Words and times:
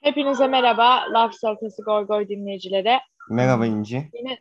Hepinize 0.00 0.46
merhaba. 0.46 1.12
Laf 1.12 1.34
Salatası 1.34 1.82
Goy 1.82 2.06
Goy 2.06 2.28
dinleyicileri. 2.28 2.98
Merhaba 3.30 3.66
İnci. 3.66 4.10
Yine 4.12 4.38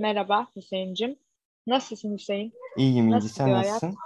merhaba 0.00 0.46
Hüseyin'cim. 0.56 1.16
Nasılsın 1.66 2.14
Hüseyin? 2.14 2.52
İyiyim 2.76 3.04
İnci. 3.04 3.16
Nasıl 3.16 3.28
Sen 3.28 3.46
gidiyor 3.46 3.58
hayat? 3.60 3.72
nasılsın? 3.82 3.98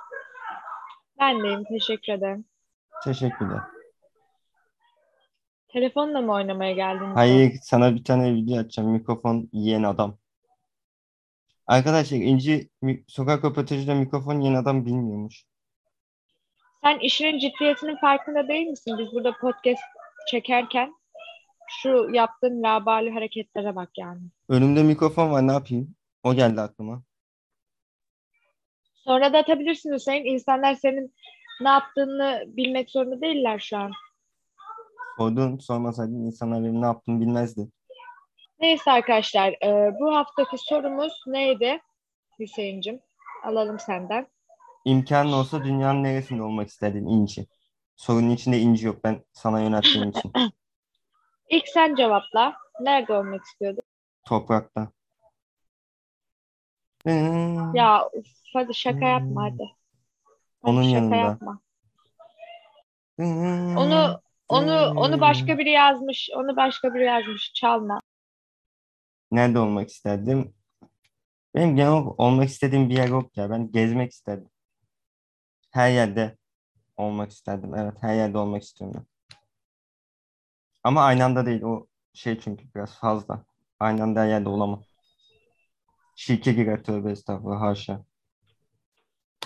Ben 1.20 1.42
deyim. 1.42 1.64
Teşekkür 1.64 2.12
ederim. 2.12 2.44
Teşekkürler. 3.04 3.60
Telefonla 5.68 6.20
mı 6.20 6.32
oynamaya 6.32 6.72
geldin? 6.72 7.14
Hayır, 7.14 7.52
sana 7.62 7.94
bir 7.94 8.04
tane 8.04 8.34
video 8.34 8.58
açacağım. 8.58 8.90
Mikrofon 8.90 9.48
yiyen 9.52 9.82
adam. 9.82 10.18
Arkadaşlar 11.66 12.18
İnci 12.18 12.70
sokak 13.08 13.44
röportajında 13.44 13.94
mikrofon 13.94 14.40
yiyen 14.40 14.54
adam 14.54 14.86
bilmiyormuş. 14.86 15.44
Sen 16.84 16.98
işinin 16.98 17.38
ciddiyetinin 17.38 17.96
farkında 17.96 18.48
değil 18.48 18.66
misin? 18.66 18.98
Biz 18.98 19.12
burada 19.12 19.32
podcast 19.40 19.82
çekerken 20.30 20.94
şu 21.68 22.08
yaptığın 22.12 22.62
labali 22.62 23.10
hareketlere 23.10 23.76
bak 23.76 23.90
yani. 23.98 24.20
Önümde 24.48 24.82
mikrofon 24.82 25.30
var 25.30 25.46
ne 25.48 25.52
yapayım? 25.52 25.94
O 26.22 26.34
geldi 26.34 26.60
aklıma. 26.60 27.02
Sonra 28.94 29.32
da 29.32 29.38
atabilirsin 29.38 29.94
Hüseyin. 29.94 30.24
İnsanlar 30.24 30.74
senin 30.74 31.14
ne 31.60 31.68
yaptığını 31.68 32.44
bilmek 32.46 32.90
zorunda 32.90 33.20
değiller 33.20 33.58
şu 33.58 33.76
an. 33.76 33.92
Sordun, 35.18 35.58
sormasaydın 35.58 36.26
insanlar 36.26 36.62
benim 36.62 36.80
ne 36.82 36.86
yaptığımı 36.86 37.20
bilmezdi. 37.20 37.68
Neyse 38.60 38.90
arkadaşlar, 38.90 39.52
e, 39.52 39.94
bu 40.00 40.14
haftaki 40.14 40.56
sorumuz 40.58 41.12
neydi 41.26 41.80
Hüseyin'cim? 42.38 43.00
Alalım 43.44 43.78
senden. 43.78 44.26
İmkanın 44.84 45.32
olsa 45.32 45.64
dünyanın 45.64 46.02
neresinde 46.02 46.42
olmak 46.42 46.68
isterdin 46.68 47.06
İnci? 47.06 47.46
Sorunun 48.02 48.30
içinde 48.30 48.58
İnci 48.58 48.86
yok. 48.86 49.04
Ben 49.04 49.24
sana 49.32 49.60
yönelttiğim 49.60 50.10
için. 50.10 50.32
İlk 51.48 51.68
sen 51.68 51.94
cevapla. 51.94 52.56
Nerede 52.80 53.12
olmak 53.12 53.44
istiyordun? 53.44 53.82
Toprakta. 54.24 54.88
Hmm. 57.04 57.74
Ya 57.74 58.08
uf, 58.12 58.26
hadi 58.54 58.74
şaka 58.74 59.04
yapma 59.08 59.42
hadi. 59.42 59.62
Hadi 59.62 60.36
Onun 60.62 60.82
şaka 60.82 60.94
yanında. 60.94 61.16
yapma. 61.16 61.60
Hmm. 63.16 63.76
Onu 63.76 64.20
onu 64.48 65.00
onu 65.00 65.20
başka 65.20 65.58
biri 65.58 65.70
yazmış. 65.70 66.30
Onu 66.36 66.56
başka 66.56 66.94
biri 66.94 67.04
yazmış. 67.04 67.52
Çalma. 67.54 68.00
Nerede 69.30 69.58
olmak 69.58 69.88
isterdim? 69.88 70.54
Benim 71.54 71.76
genel 71.76 71.92
olarak 71.92 72.20
olmak 72.20 72.48
istediğim 72.48 72.90
bir 72.90 72.94
yer 72.96 73.08
yok 73.08 73.36
ya. 73.36 73.50
Ben 73.50 73.72
gezmek 73.72 74.12
isterdim. 74.12 74.50
Her 75.70 75.90
yerde 75.90 76.36
olmak 76.96 77.30
isterdim. 77.30 77.74
Evet, 77.74 77.94
her 78.00 78.14
yerde 78.14 78.38
olmak 78.38 78.62
istiyorum 78.62 78.96
ben. 78.98 79.06
Ama 80.84 81.02
aynı 81.04 81.24
anda 81.24 81.46
değil. 81.46 81.62
O 81.62 81.86
şey 82.12 82.40
çünkü 82.40 82.64
biraz 82.74 82.98
fazla. 82.98 83.44
Aynı 83.80 84.02
anda 84.02 84.20
her 84.20 84.28
yerde 84.28 84.48
olamam. 84.48 84.82
Şirke 86.16 86.52
girer 86.52 86.84
tövbe 86.84 87.10
estağfurullah 87.10 87.60
haşa. 87.60 88.04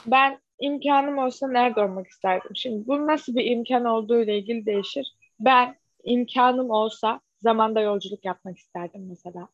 Ben 0.06 0.40
imkanım 0.60 1.18
olsa 1.18 1.48
nerede 1.48 1.80
olmak 1.80 2.06
isterdim? 2.06 2.56
Şimdi 2.56 2.86
bu 2.86 3.06
nasıl 3.06 3.34
bir 3.34 3.50
imkan 3.50 3.84
olduğu 3.84 4.22
ile 4.22 4.38
ilgili 4.38 4.66
değişir. 4.66 5.16
Ben 5.40 5.76
imkanım 6.04 6.70
olsa 6.70 7.20
zamanda 7.42 7.80
yolculuk 7.80 8.24
yapmak 8.24 8.58
isterdim 8.58 9.08
mesela. 9.08 9.48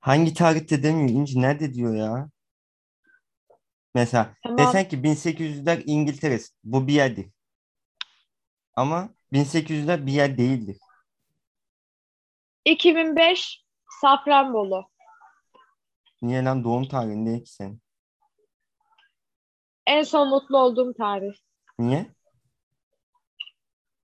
Hangi 0.00 0.34
tarihte 0.34 0.82
demiyor 0.82 1.08
İnci? 1.08 1.42
Nerede 1.42 1.74
diyor 1.74 1.94
ya? 1.94 2.30
Mesela 3.94 4.34
Tamam. 4.42 4.58
desen 4.58 4.88
ki 4.88 4.96
1800'ler 5.02 5.82
İngiltere. 5.86 6.38
Bu 6.64 6.86
bir 6.86 6.92
yerdir. 6.92 7.26
Ama 8.76 9.08
1800'ler 9.32 10.06
bir 10.06 10.12
yer 10.12 10.38
değildir. 10.38 10.76
2005 12.64 13.64
Safranbolu. 14.00 14.84
Niye 16.22 16.44
lan 16.44 16.64
doğum 16.64 16.88
tarihin 16.88 17.26
ne 17.26 17.42
ki 17.42 17.50
senin? 17.52 17.82
En 19.86 20.02
son 20.02 20.28
mutlu 20.28 20.58
olduğum 20.58 20.94
tarih. 20.94 21.32
Niye? 21.78 22.06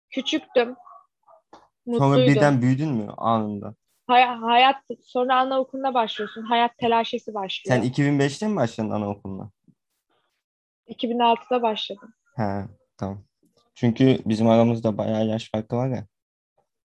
Küçüktüm. 0.10 0.76
Sonra 1.86 2.08
Mutluydum. 2.08 2.36
birden 2.36 2.62
büyüdün 2.62 2.90
mü 2.90 3.12
anında? 3.18 3.76
Hay- 4.08 4.36
hayat 4.38 4.76
sonra 5.04 5.40
anaokuluna 5.40 5.94
başlıyorsun. 5.94 6.42
Hayat 6.42 6.78
telaşesi 6.78 7.34
başlıyor. 7.34 7.78
Sen 7.78 7.90
2005'te 7.90 8.48
mi 8.48 8.56
başladın 8.56 8.90
anaokuluna? 8.90 9.52
2006'da 10.90 11.62
başladım. 11.62 12.14
He, 12.36 12.66
tamam. 12.98 13.24
Çünkü 13.76 14.18
bizim 14.26 14.48
aramızda 14.50 14.98
bayağı 14.98 15.26
yaş 15.28 15.52
farkı 15.52 15.76
var 15.76 15.90
ya. 15.90 16.08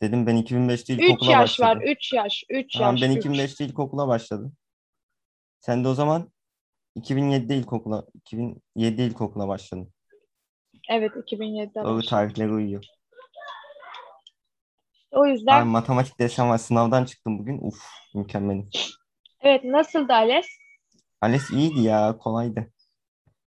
Dedim 0.02 0.26
ben 0.26 0.36
2005'te 0.36 0.94
3 0.94 1.02
ilkokula 1.02 1.30
yaş 1.32 1.60
var. 1.60 1.68
başladım. 1.76 1.92
3 1.92 2.12
yaş. 2.12 2.44
3 2.50 2.78
Tamam 2.78 2.96
yaş. 2.96 3.02
ben 3.02 3.16
üç. 3.16 3.26
2005'te 3.26 3.64
ilkokula 3.64 4.08
başladım. 4.08 4.52
Sen 5.60 5.84
de 5.84 5.88
o 5.88 5.94
zaman 5.94 6.32
2007'de 6.96 7.56
ilkokula 7.56 8.06
2007'de 8.30 9.06
ilkokula 9.06 9.48
başladın. 9.48 9.92
Evet 10.90 11.12
2007'de 11.12 11.74
Doğru 11.74 11.84
başladım. 11.96 12.06
tarihleri 12.08 12.52
uyuyor. 12.52 12.84
O 15.10 15.26
yüzden 15.26 15.60
Abi 15.60 15.68
matematik 15.68 16.18
desem 16.18 16.48
var. 16.48 16.58
Sınavdan 16.58 17.04
çıktım 17.04 17.38
bugün. 17.38 17.58
Uf 17.62 17.82
mükemmel. 18.14 18.62
evet 19.40 19.64
nasıldı 19.64 20.12
Ales? 20.12 20.46
ALES 21.20 21.50
iyiydi 21.50 21.80
ya 21.80 22.18
kolaydı. 22.18 22.71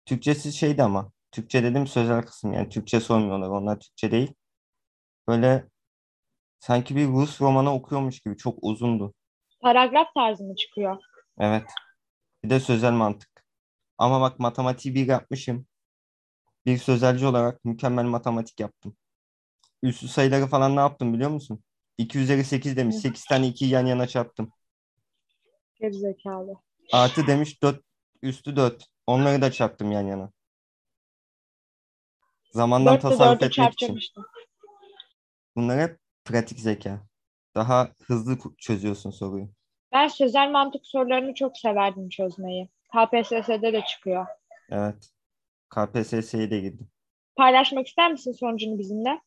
Türkçesi 0.06 0.52
şeydi 0.52 0.82
ama. 0.82 1.12
Türkçe 1.30 1.62
dedim 1.62 1.86
sözel 1.86 2.22
kısım 2.22 2.52
yani. 2.52 2.68
Türkçe 2.68 3.00
sormuyorlar. 3.00 3.48
Onlar 3.48 3.80
Türkçe 3.80 4.10
değil. 4.10 4.34
Böyle 5.28 5.68
sanki 6.60 6.96
bir 6.96 7.08
Rus 7.08 7.40
romanı 7.40 7.74
okuyormuş 7.74 8.20
gibi. 8.20 8.36
Çok 8.36 8.58
uzundu. 8.62 9.14
Paragraf 9.60 10.06
tarzı 10.14 10.44
mı 10.44 10.56
çıkıyor? 10.56 10.96
Evet. 11.38 11.70
Bir 12.44 12.50
de 12.50 12.60
sözel 12.60 12.92
mantık. 12.92 13.44
Ama 13.98 14.20
bak 14.20 14.38
matematiği 14.38 14.94
bir 14.94 15.06
yapmışım. 15.06 15.66
Bir 16.66 16.78
sözelci 16.78 17.26
olarak 17.26 17.64
mükemmel 17.64 18.04
matematik 18.04 18.60
yaptım. 18.60 18.96
Üslü 19.82 20.08
sayıları 20.08 20.46
falan 20.46 20.76
ne 20.76 20.80
yaptım 20.80 21.14
biliyor 21.14 21.30
musun? 21.30 21.64
2 21.98 22.18
üzeri 22.18 22.44
8 22.44 22.76
demiş. 22.76 22.96
Hı. 22.96 23.00
8 23.00 23.24
tane 23.24 23.48
2'yi 23.48 23.70
yan 23.70 23.86
yana 23.86 24.06
çarptım. 24.06 24.52
Gerizekalı. 25.80 26.54
Artı 26.92 27.26
demiş 27.26 27.62
4 27.62 27.82
üstü 28.22 28.56
4. 28.56 28.86
Onları 29.06 29.42
da 29.42 29.52
çarptım 29.52 29.92
yan 29.92 30.06
yana. 30.06 30.30
Zamandan 32.52 32.94
4'te 32.94 33.02
tasarruf 33.08 33.42
4'ü 33.42 33.46
etmek 33.46 33.50
için. 33.50 33.62
çarpacakmıştım. 33.62 34.24
Bunlar 35.56 35.80
hep 35.80 35.98
pratik 36.24 36.60
zeka. 36.60 37.06
Daha 37.54 37.88
hızlı 38.06 38.32
ku- 38.32 38.56
çözüyorsun 38.56 39.10
soruyu. 39.10 39.48
Ben 39.92 40.08
sözel 40.08 40.50
mantık 40.50 40.86
sorularını 40.86 41.34
çok 41.34 41.58
severdim 41.58 42.08
çözmeyi. 42.08 42.68
KPSS'de 42.92 43.72
de 43.72 43.82
çıkıyor. 43.88 44.26
Evet. 44.70 45.10
KPSS'ye 45.70 46.50
de 46.50 46.60
girdim. 46.60 46.90
Paylaşmak 47.36 47.86
ister 47.86 48.12
misin 48.12 48.32
sonucunu 48.32 48.78
bizimle? 48.78 49.20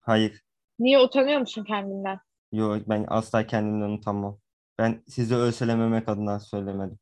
Hayır. 0.00 0.42
Niye 0.78 0.98
utanıyor 1.00 1.40
musun 1.40 1.64
kendinden? 1.64 2.20
Yok 2.52 2.82
ben 2.88 3.04
asla 3.08 3.46
kendimden 3.46 3.90
utanmam. 3.90 4.38
Ben 4.78 5.02
sizi 5.08 5.34
ölselememek 5.34 6.08
adına 6.08 6.40
söylemedim. 6.40 6.98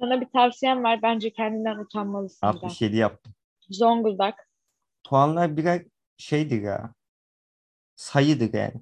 Sana 0.00 0.20
bir 0.20 0.26
tavsiyem 0.26 0.84
var. 0.84 1.02
Bence 1.02 1.32
kendinden 1.32 1.78
utanmalısın. 1.78 2.38
biraz. 2.42 2.54
67 2.54 2.96
yaptım. 2.96 3.34
Zonguldak. 3.70 4.48
Puanlar 5.04 5.56
birer 5.56 5.84
şeydir 6.16 6.62
ya. 6.62 6.94
Sayıdır 7.96 8.54
yani. 8.54 8.80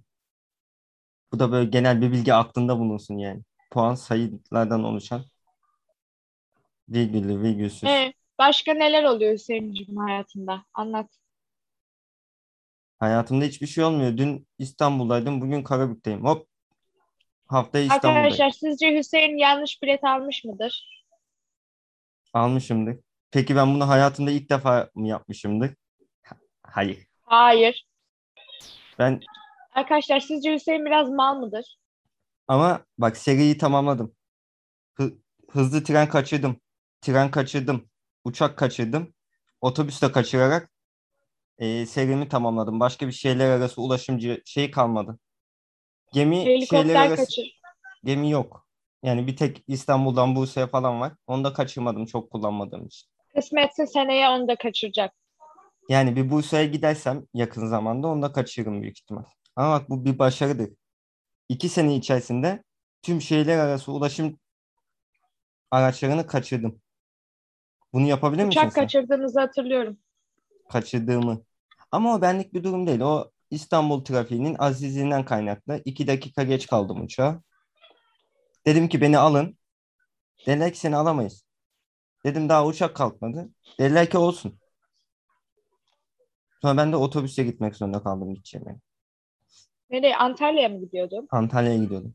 Bu 1.33 1.39
da 1.39 1.53
böyle 1.53 1.71
genel 1.71 2.01
bir 2.01 2.13
bilgi 2.13 2.35
aklında 2.35 2.79
bulunsun 2.79 3.19
yani. 3.19 3.43
Puan 3.71 3.95
sayılardan 3.95 4.85
oluşan 4.85 5.25
virgüllü 6.89 7.43
virgülsüz. 7.43 7.89
Ee, 7.89 8.13
başka 8.39 8.75
neler 8.75 9.05
oluyor 9.05 9.33
Hüseyin'cim 9.33 9.97
hayatında? 9.97 10.65
Anlat. 10.75 11.11
Hayatımda 12.99 13.45
hiçbir 13.45 13.67
şey 13.67 13.85
olmuyor. 13.85 14.17
Dün 14.17 14.49
İstanbul'daydım, 14.59 15.41
bugün 15.41 15.63
Karabük'teyim. 15.63 16.25
Hop. 16.25 16.49
Haftaya 17.47 17.85
İstanbul'dayım. 17.85 18.19
Arkadaşlar 18.19 18.51
sizce 18.51 18.99
Hüseyin 18.99 19.39
yanlış 19.39 19.83
bilet 19.83 20.05
almış 20.05 20.45
mıdır? 20.45 20.96
Almışımdır. 22.35 22.97
Peki 23.31 23.57
ben 23.57 23.75
bunu 23.75 23.89
hayatımda 23.89 24.31
ilk 24.31 24.51
defa 24.51 24.91
mı 24.95 25.09
yapmışımdır? 25.09 25.75
Ha- 26.23 26.37
Hayır. 26.63 27.07
Hayır. 27.23 27.87
Ben 28.99 29.21
Arkadaşlar 29.75 30.21
sizce 30.21 30.55
Hüseyin 30.55 30.85
biraz 30.87 31.11
mal 31.11 31.39
mıdır? 31.41 31.79
ama 32.49 32.85
bak 32.99 33.17
seriyi 33.17 33.59
tamamladım. 33.59 34.15
Hı- 34.95 35.15
hızlı 35.51 35.85
tren 35.85 36.09
kaçırdım. 36.09 36.61
Tren 37.01 37.31
kaçırdım. 37.31 37.91
Uçak 38.25 38.59
kaçırdım. 38.59 39.15
Otobüste 39.61 40.13
kaçırarak 40.13 40.71
e, 41.59 41.87
serimi 41.87 42.29
tamamladım. 42.29 42.81
Başka 42.81 43.07
bir 43.07 43.13
şeyler 43.13 43.51
arası 43.51 43.83
ulaşımcı 43.83 44.43
şey 44.47 44.71
kalmadı. 44.71 45.19
Gemi 46.13 46.37
şeyler 46.37 46.55
Helikopter 46.55 47.07
arası 47.07 47.17
kaçır. 47.23 47.61
gemi 48.05 48.31
yok. 48.31 48.66
Yani 49.03 49.27
bir 49.27 49.37
tek 49.37 49.65
İstanbul'dan 49.69 50.37
Bursa'ya 50.37 50.67
falan 50.67 51.01
var. 51.01 51.13
Onu 51.27 51.45
da 51.45 51.53
kaçırmadım 51.53 52.07
çok 52.07 52.31
kullanmadığım 52.31 52.87
için. 52.87 53.09
Kısmetse 53.35 53.87
seneye 53.87 54.29
onu 54.29 54.49
da 54.49 54.57
kaçıracak. 54.57 55.13
Yani 55.89 56.17
bir 56.17 56.31
Bursa'ya 56.31 56.65
gidersem 56.65 57.27
yakın 57.35 57.67
zamanda 57.67 58.09
onu 58.09 58.23
da 58.23 58.33
kaçırırım 58.33 58.83
büyük 58.83 58.99
ihtimal. 58.99 59.25
Ama 59.57 59.81
bak 59.81 59.91
bu 59.91 60.05
bir 60.05 60.19
başarıdır. 60.19 60.71
İki 61.49 61.69
sene 61.69 61.97
içerisinde 61.97 62.63
tüm 63.03 63.21
şehirler 63.21 63.59
arası 63.59 63.93
ulaşım 63.93 64.39
araçlarını 65.71 66.27
kaçırdım. 66.27 66.81
Bunu 67.93 68.07
yapabilir 68.07 68.45
misin 68.45 68.61
Uçak 68.61 68.75
kaçırdığınızı 68.75 69.41
hatırlıyorum. 69.41 69.99
Kaçırdığımı. 70.69 71.43
Ama 71.91 72.15
o 72.15 72.23
benlik 72.23 72.55
bir 72.55 72.65
durum 72.65 72.87
değil. 72.87 73.01
O 73.01 73.31
İstanbul 73.51 74.05
trafiğinin 74.05 74.57
azizliğinden 74.59 75.25
kaynaklı. 75.25 75.83
İki 75.85 76.07
dakika 76.07 76.43
geç 76.43 76.67
kaldım 76.67 77.01
uçağa. 77.01 77.43
Dedim 78.67 78.89
ki 78.89 79.01
beni 79.01 79.19
alın. 79.19 79.59
Dediler 80.47 80.73
ki 80.73 80.79
seni 80.79 80.97
alamayız. 80.97 81.45
Dedim 82.25 82.49
daha 82.49 82.67
uçak 82.67 82.97
kalkmadı. 82.97 83.51
Dediler 83.81 84.11
ki 84.11 84.19
olsun. 84.19 84.59
Sonra 86.63 86.77
ben 86.77 86.93
de 86.93 86.97
otobüse 86.97 87.45
gitmek 87.45 87.77
zorunda 87.77 88.03
kaldım 88.03 88.35
gideceğime. 88.35 88.77
Nereye? 89.91 90.17
Antalya'ya 90.17 90.69
mı 90.69 90.81
gidiyordun? 90.81 91.29
Antalya'ya 91.31 91.79
gidiyordum. 91.85 92.15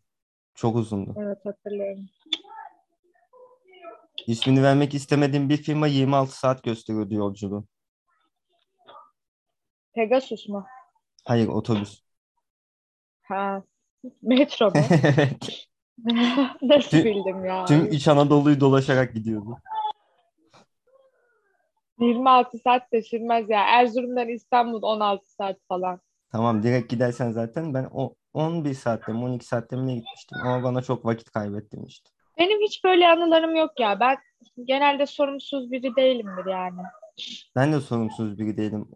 Çok 0.55 0.75
uzundu. 0.75 1.15
Evet 1.17 1.37
hatırlıyorum. 1.45 2.05
İsmini 4.27 4.63
vermek 4.63 4.93
istemediğim 4.93 5.49
bir 5.49 5.57
firma 5.57 5.87
26 5.87 6.39
saat 6.39 6.63
gösteriyordu 6.63 7.13
yolculuğu. 7.13 7.65
Pegasus 9.95 10.47
mu? 10.49 10.65
Hayır 11.25 11.47
otobüs. 11.47 12.01
Ha. 13.21 13.63
Metro 14.21 14.65
mu? 14.65 14.71
Evet. 15.03 15.67
Nasıl 16.61 16.97
bildim 16.97 17.45
ya? 17.45 17.65
Tüm 17.65 17.91
İç 17.91 18.07
Anadolu'yu 18.07 18.59
dolaşarak 18.59 19.13
gidiyordu. 19.13 19.57
26 21.99 22.57
saat 22.57 22.83
sürmez 23.09 23.49
ya. 23.49 23.63
Erzurum'dan 23.63 24.27
İstanbul 24.27 24.81
16 24.81 25.31
saat 25.31 25.57
falan. 25.67 25.99
Tamam 26.31 26.63
direkt 26.63 26.89
gidersen 26.89 27.31
zaten 27.31 27.73
ben 27.73 27.89
o 27.93 28.15
11 28.33 28.73
saatte 28.73 29.11
mi 29.11 29.23
12 29.23 29.45
saatte 29.45 29.75
mi 29.75 29.87
ne 29.87 29.95
gitmiştim 29.95 30.37
ama 30.43 30.63
bana 30.63 30.81
çok 30.81 31.05
vakit 31.05 31.31
kaybettim 31.31 31.85
işte. 31.85 32.09
Benim 32.37 32.61
hiç 32.61 32.83
böyle 32.83 33.07
anılarım 33.07 33.55
yok 33.55 33.79
ya. 33.79 33.99
Ben 33.99 34.17
genelde 34.65 35.05
sorumsuz 35.05 35.71
biri 35.71 35.95
değilimdir 35.95 36.45
yani. 36.51 36.81
Ben 37.55 37.73
de 37.73 37.79
sorumsuz 37.79 38.39
biri 38.39 38.57
değilim. 38.57 38.87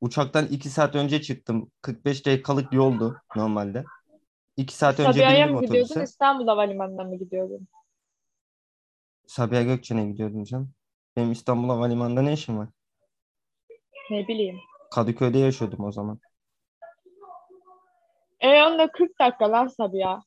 Uçaktan 0.00 0.46
2 0.46 0.70
saat 0.70 0.94
önce 0.94 1.22
çıktım. 1.22 1.70
45 1.82 2.26
dakikalık 2.26 2.72
yoldu 2.72 3.16
normalde. 3.36 3.84
2 4.56 4.74
saat 4.74 5.00
önce 5.00 5.12
Sabiha'ya 5.12 5.46
bindim 5.46 5.54
mı 5.54 5.60
gidiyordun? 5.66 5.84
otobüse. 5.84 6.04
İstanbul 6.04 6.46
Havalimanı'na 6.46 7.04
mı 7.04 7.18
gidiyordun? 7.18 7.68
Sabiha 9.26 9.62
Gökçen'e 9.62 10.04
gidiyordum 10.04 10.44
canım. 10.44 10.72
Benim 11.16 11.32
İstanbul 11.32 11.68
Havalimanı'nda 11.68 12.22
ne 12.22 12.32
işim 12.32 12.58
var? 12.58 12.68
Ne 14.10 14.28
bileyim. 14.28 14.56
Kadıköy'de 14.90 15.38
yaşıyordum 15.38 15.84
o 15.84 15.92
zaman. 15.92 16.20
E 18.40 18.62
onda 18.62 18.92
40 18.92 19.18
dakika 19.20 19.52
lan 19.52 19.66
Sabiha. 19.66 20.22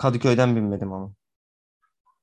Kadıköy'den 0.00 0.56
binmedim 0.56 0.92
ama. 0.92 1.12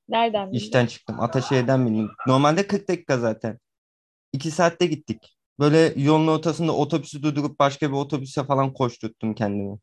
Nereden 0.08 0.48
bildin? 0.48 0.58
İşten 0.58 0.86
çıktım. 0.86 1.20
Ataşehir'den 1.20 1.86
bindim. 1.86 2.10
Normalde 2.26 2.66
40 2.66 2.88
dakika 2.88 3.18
zaten. 3.18 3.58
2 4.32 4.50
saatte 4.50 4.86
gittik. 4.86 5.38
Böyle 5.58 5.92
yolun 5.96 6.28
ortasında 6.28 6.72
otobüsü 6.72 7.22
durdurup 7.22 7.58
başka 7.58 7.88
bir 7.88 7.96
otobüse 7.96 8.44
falan 8.44 8.72
koşturttum 8.72 9.34
kendimi. 9.34 9.78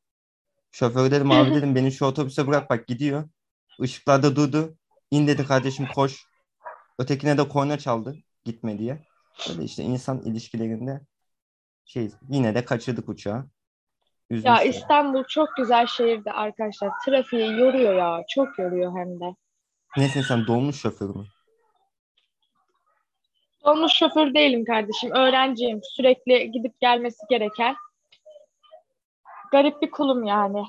Şoför 0.75 1.11
dedim 1.11 1.31
abi 1.31 1.55
dedim 1.55 1.75
beni 1.75 1.91
şu 1.91 2.05
otobüse 2.05 2.47
bırak 2.47 2.69
bak 2.69 2.87
gidiyor. 2.87 3.29
Işıklarda 3.79 4.35
durdu. 4.35 4.77
İn 5.11 5.27
dedi 5.27 5.45
kardeşim 5.45 5.87
koş. 5.95 6.25
Ötekine 6.99 7.37
de 7.37 7.47
korna 7.47 7.77
çaldı 7.77 8.15
gitme 8.45 8.79
diye. 8.79 9.05
Böyle 9.49 9.63
işte 9.63 9.83
insan 9.83 10.21
ilişkilerinde 10.21 11.01
şey 11.85 12.11
yine 12.29 12.55
de 12.55 12.65
kaçırdık 12.65 13.09
uçağı. 13.09 13.35
Ya 13.35 13.47
Üzmüştüm. 14.29 14.69
İstanbul 14.69 15.23
çok 15.29 15.49
güzel 15.57 15.87
şehirdi 15.87 16.31
arkadaşlar. 16.31 16.91
Trafiği 17.05 17.51
yoruyor 17.59 17.95
ya. 17.95 18.23
Çok 18.29 18.59
yoruyor 18.59 18.99
hem 18.99 19.19
de. 19.19 19.35
Nesin 19.97 20.21
sen 20.21 20.47
dolmuş 20.47 20.81
şoför 20.81 21.09
mü? 21.09 21.25
Dolmuş 23.65 23.93
şoför 23.93 24.33
değilim 24.33 24.65
kardeşim. 24.65 25.11
Öğrenciyim. 25.11 25.79
Sürekli 25.83 26.51
gidip 26.51 26.79
gelmesi 26.79 27.19
gereken. 27.29 27.75
Garip 29.55 29.81
bir 29.81 29.91
kulum 29.91 30.23
yani. 30.23 30.63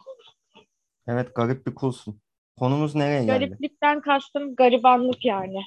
Evet 1.06 1.34
garip 1.34 1.66
bir 1.66 1.74
kulsun. 1.74 2.20
Konumuz 2.58 2.94
nereye 2.94 3.24
geldi? 3.24 3.38
Gariplikten 3.38 4.00
kastım 4.00 4.56
garibanlık 4.56 5.24
yani. 5.24 5.60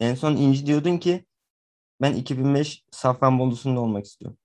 En 0.00 0.14
son 0.14 0.36
İnci 0.36 0.66
diyordun 0.66 0.98
ki 0.98 1.24
ben 2.02 2.12
2005 2.14 2.84
Safranbolu'sunda 2.90 3.80
olmak 3.80 4.04
istiyorum. 4.04 4.38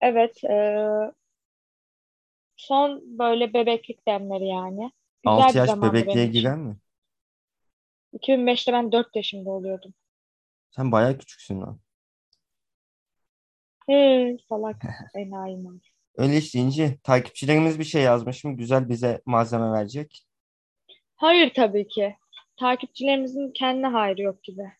Evet. 0.00 0.44
eee, 0.44 1.12
son 2.56 3.18
böyle 3.18 3.54
bebeklik 3.54 4.06
demleri 4.08 4.46
yani. 4.46 4.92
Güzel 5.22 5.44
6 5.44 5.54
bir 5.54 5.58
yaş 5.58 5.82
bebekliğe 5.82 6.26
girer 6.26 6.56
mi? 6.56 6.76
2005'te 8.12 8.72
ben 8.72 8.92
4 8.92 9.16
yaşında 9.16 9.50
oluyordum. 9.50 9.94
Sen 10.70 10.92
bayağı 10.92 11.18
küçüksün 11.18 11.60
lan. 11.60 11.80
Salak 14.48 14.82
enayi 15.14 15.56
mal. 15.56 15.78
Öyle 16.16 16.36
işte 16.38 16.58
İnci. 16.58 16.98
Takipçilerimiz 17.04 17.78
bir 17.78 17.84
şey 17.84 18.02
yazmışım. 18.02 18.56
Güzel 18.56 18.88
bize 18.88 19.22
malzeme 19.26 19.72
verecek. 19.72 20.26
Hayır 21.16 21.54
tabii 21.54 21.88
ki. 21.88 22.16
Takipçilerimizin 22.56 23.52
kendine 23.52 23.86
hayrı 23.86 24.22
yok 24.22 24.42
gibi. 24.44 24.72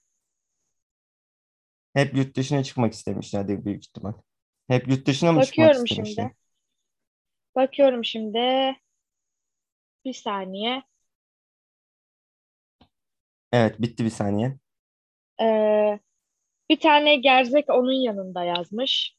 Hep 1.94 2.16
yurt 2.16 2.36
dışına 2.36 2.62
çıkmak 2.64 2.92
istemişlerdir 2.92 3.64
büyük 3.64 3.84
ihtimal. 3.86 4.12
Hep 4.68 4.88
yurt 4.88 5.06
dışına 5.06 5.32
mı 5.32 5.42
çıkmak 5.42 5.72
Bakıyorum 5.72 5.84
istemişler? 5.84 6.24
şimdi. 6.24 6.34
Bakıyorum 7.56 8.04
şimdi. 8.04 8.76
Bir 10.04 10.12
saniye. 10.12 10.82
Evet 13.52 13.80
bitti 13.80 14.04
bir 14.04 14.10
saniye. 14.10 14.58
Ee, 15.40 16.00
bir 16.70 16.80
tane 16.80 17.16
gerzek 17.16 17.70
onun 17.70 17.92
yanında 17.92 18.44
yazmış. 18.44 19.16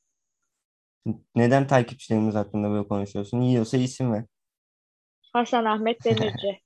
Neden 1.36 1.68
takipçilerimiz 1.68 2.36
hakkında 2.36 2.70
böyle 2.70 2.88
konuşuyorsun? 2.88 3.42
Yiyorsa 3.42 3.78
isim 3.78 4.14
ver. 4.14 4.26
Hasan 5.34 5.66
Ahmet 5.66 6.06
Demirci. 6.06 6.62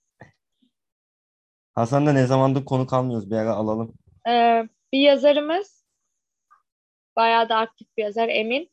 Hasan 1.74 2.06
da 2.06 2.14
ne 2.14 2.26
zamandır 2.26 2.66
konuk 2.66 2.94
almıyoruz. 2.94 3.32
Bir 3.32 3.36
ara 3.36 3.54
alalım. 3.54 3.94
Ee, 4.28 4.64
bir 4.94 5.00
yazarımız 5.00 5.86
bayağı 7.16 7.50
da 7.50 7.56
aktif 7.58 7.88
bir 7.98 8.04
yazar 8.04 8.30
Emin. 8.30 8.72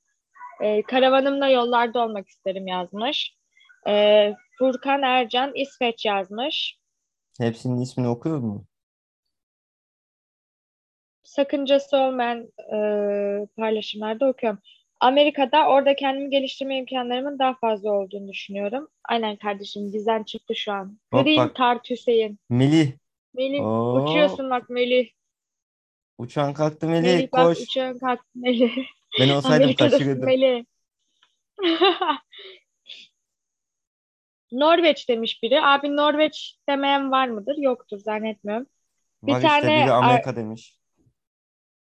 Ee, 0.62 0.82
karavanımla 0.82 1.49
yollarda 1.49 2.05
olmak 2.05 2.29
isterim 2.29 2.67
yazmış. 2.67 3.36
Ee, 3.89 4.34
Furkan 4.58 5.03
Ercan 5.03 5.53
İsveç 5.55 6.05
yazmış. 6.05 6.79
Hepsinin 7.39 7.81
ismini 7.81 8.08
okuyor 8.08 8.39
mu? 8.39 8.67
Sakıncası 11.32 11.96
olmayan 11.96 12.48
e, 12.72 12.77
paylaşımlarda 13.56 14.29
okuyorum. 14.29 14.58
Amerika'da 15.01 15.69
orada 15.69 15.96
kendimi 15.96 16.31
geliştirme 16.31 16.79
imkanlarımın 16.79 17.39
daha 17.39 17.55
fazla 17.55 17.93
olduğunu 17.93 18.29
düşünüyorum. 18.29 18.89
Aynen 19.05 19.36
kardeşim 19.36 19.93
bizden 19.93 20.22
çıktı 20.22 20.55
şu 20.55 20.72
an. 20.72 20.98
Hop 21.12 21.24
Green 21.24 21.36
bak. 21.36 21.55
Tart 21.55 21.91
Hüseyin. 21.91 22.39
Melih. 22.51 22.93
Melih 23.34 23.60
Oo. 23.60 24.03
uçuyorsun 24.03 24.51
bak 24.51 24.70
Melih. 24.70 25.08
Uçağın 26.19 26.53
kalktı 26.53 26.86
Melih. 26.89 27.03
Melih 27.03 27.32
bak 27.32 27.46
Koş. 27.46 27.60
uçağın 27.60 27.98
kalktı 27.98 28.29
Melih. 28.34 28.77
Ben 29.20 29.29
olsaydım 29.29 29.74
kaçırırdım. 29.74 30.24
Melih. 30.27 30.65
Norveç 34.53 35.08
demiş 35.08 35.43
biri. 35.43 35.62
Abi 35.62 35.96
Norveç 35.96 36.56
demeyen 36.69 37.10
var 37.10 37.29
mıdır? 37.29 37.56
Yoktur 37.58 37.98
zannetmiyorum. 37.98 38.67
Bir 39.22 39.32
Var 39.32 39.39
işte 39.39 39.48
tane 39.48 39.84
biri 39.84 39.93
Amerika 39.93 40.36
demiş. 40.36 40.81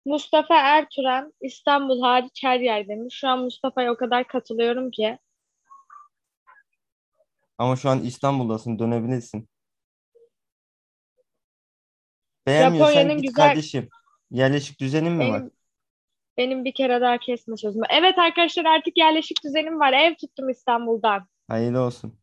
Mustafa 0.06 0.56
Ertuğran 0.56 1.34
İstanbul 1.42 2.02
hariç 2.02 2.44
her 2.44 2.60
yer 2.60 2.88
demiş. 2.88 3.16
Şu 3.16 3.28
an 3.28 3.40
Mustafa'ya 3.40 3.92
o 3.92 3.98
kadar 3.98 4.28
katılıyorum 4.28 4.92
ki. 4.92 5.18
Ama 7.58 7.76
şu 7.76 7.90
an 7.90 8.04
İstanbul'dasın 8.04 8.80
dönebilirsin. 8.80 9.50
Beğenmiyorsan 12.48 12.92
Japonya'nın 12.94 13.22
git 13.22 13.30
güzel- 13.30 13.48
kardeşim. 13.48 13.90
Yerleşik 14.32 14.80
düzenin 14.80 15.12
mi 15.14 15.30
var? 15.30 15.40
Benim, 15.40 15.52
benim 16.38 16.66
bir 16.66 16.74
kere 16.74 17.02
daha 17.02 17.18
kesme 17.18 17.58
sözümü. 17.58 17.86
Evet 17.90 18.20
arkadaşlar 18.20 18.66
artık 18.66 18.98
yerleşik 18.98 19.44
düzenim 19.44 19.80
var. 19.80 19.94
Ev 19.94 20.16
tuttum 20.16 20.50
İstanbul'dan. 20.50 21.28
Hayırlı 21.48 21.82
olsun. 21.82 22.20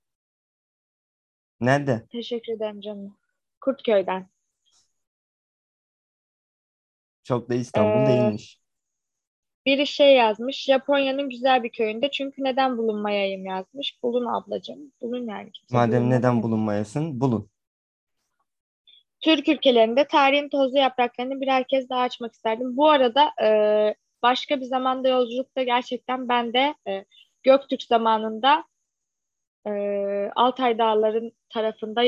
Nerede? 1.60 2.06
Teşekkür 2.12 2.52
ederim 2.52 2.80
canım. 2.80 3.16
Kurtköy'den. 3.60 4.28
Çok 7.30 7.50
da 7.50 7.54
İstanbul 7.54 8.02
Ee, 8.02 8.06
değilmiş. 8.06 8.60
Biri 9.66 9.86
şey 9.86 10.14
yazmış. 10.16 10.64
Japonya'nın 10.64 11.30
güzel 11.30 11.62
bir 11.62 11.70
köyünde. 11.70 12.10
Çünkü 12.10 12.44
neden 12.44 12.78
bulunmayayım 12.78 13.44
yazmış. 13.46 14.02
Bulun 14.02 14.26
ablacığım. 14.26 14.92
Bulun 15.00 15.26
yani. 15.28 15.52
Kimse 15.52 15.76
Madem 15.76 16.10
neden 16.10 16.42
bulunmayasın? 16.42 17.20
Bulun. 17.20 17.50
Türk 19.20 19.48
ülkelerinde 19.48 20.04
tarihin 20.06 20.48
tozlu 20.48 20.78
yapraklarını 20.78 21.40
birer 21.40 21.64
kez 21.68 21.88
daha 21.90 22.00
açmak 22.00 22.34
isterdim. 22.34 22.76
Bu 22.76 22.88
arada 22.90 23.30
e, 23.42 23.48
başka 24.22 24.60
bir 24.60 24.64
zamanda 24.64 25.08
yolculukta 25.08 25.62
gerçekten 25.62 26.28
ben 26.28 26.52
de 26.52 26.74
e, 26.88 27.04
Göktürk 27.42 27.82
zamanında 27.82 28.64
e, 29.66 29.70
Altay 30.36 30.78
Dağların 30.78 31.32
tarafında 31.48 32.02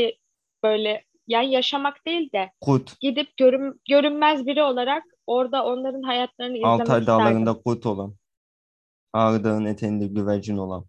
böyle 0.63 1.05
yani 1.27 1.51
yaşamak 1.53 2.07
değil 2.07 2.33
de 2.33 2.51
Kut. 2.61 3.01
gidip 3.01 3.37
görün, 3.37 3.81
görünmez 3.89 4.47
biri 4.47 4.63
olarak 4.63 5.05
orada 5.27 5.65
onların 5.65 6.03
hayatlarını 6.03 6.57
izlemek 6.57 6.81
Altay 6.81 7.01
isterdim. 7.01 7.07
dağlarında 7.07 7.53
kut 7.63 7.87
olan. 7.87 8.15
Ağrı 9.13 9.45
Dağı'nın 9.45 9.65
eteğinde 9.67 10.07
güvercin 10.07 10.57
olan. 10.57 10.87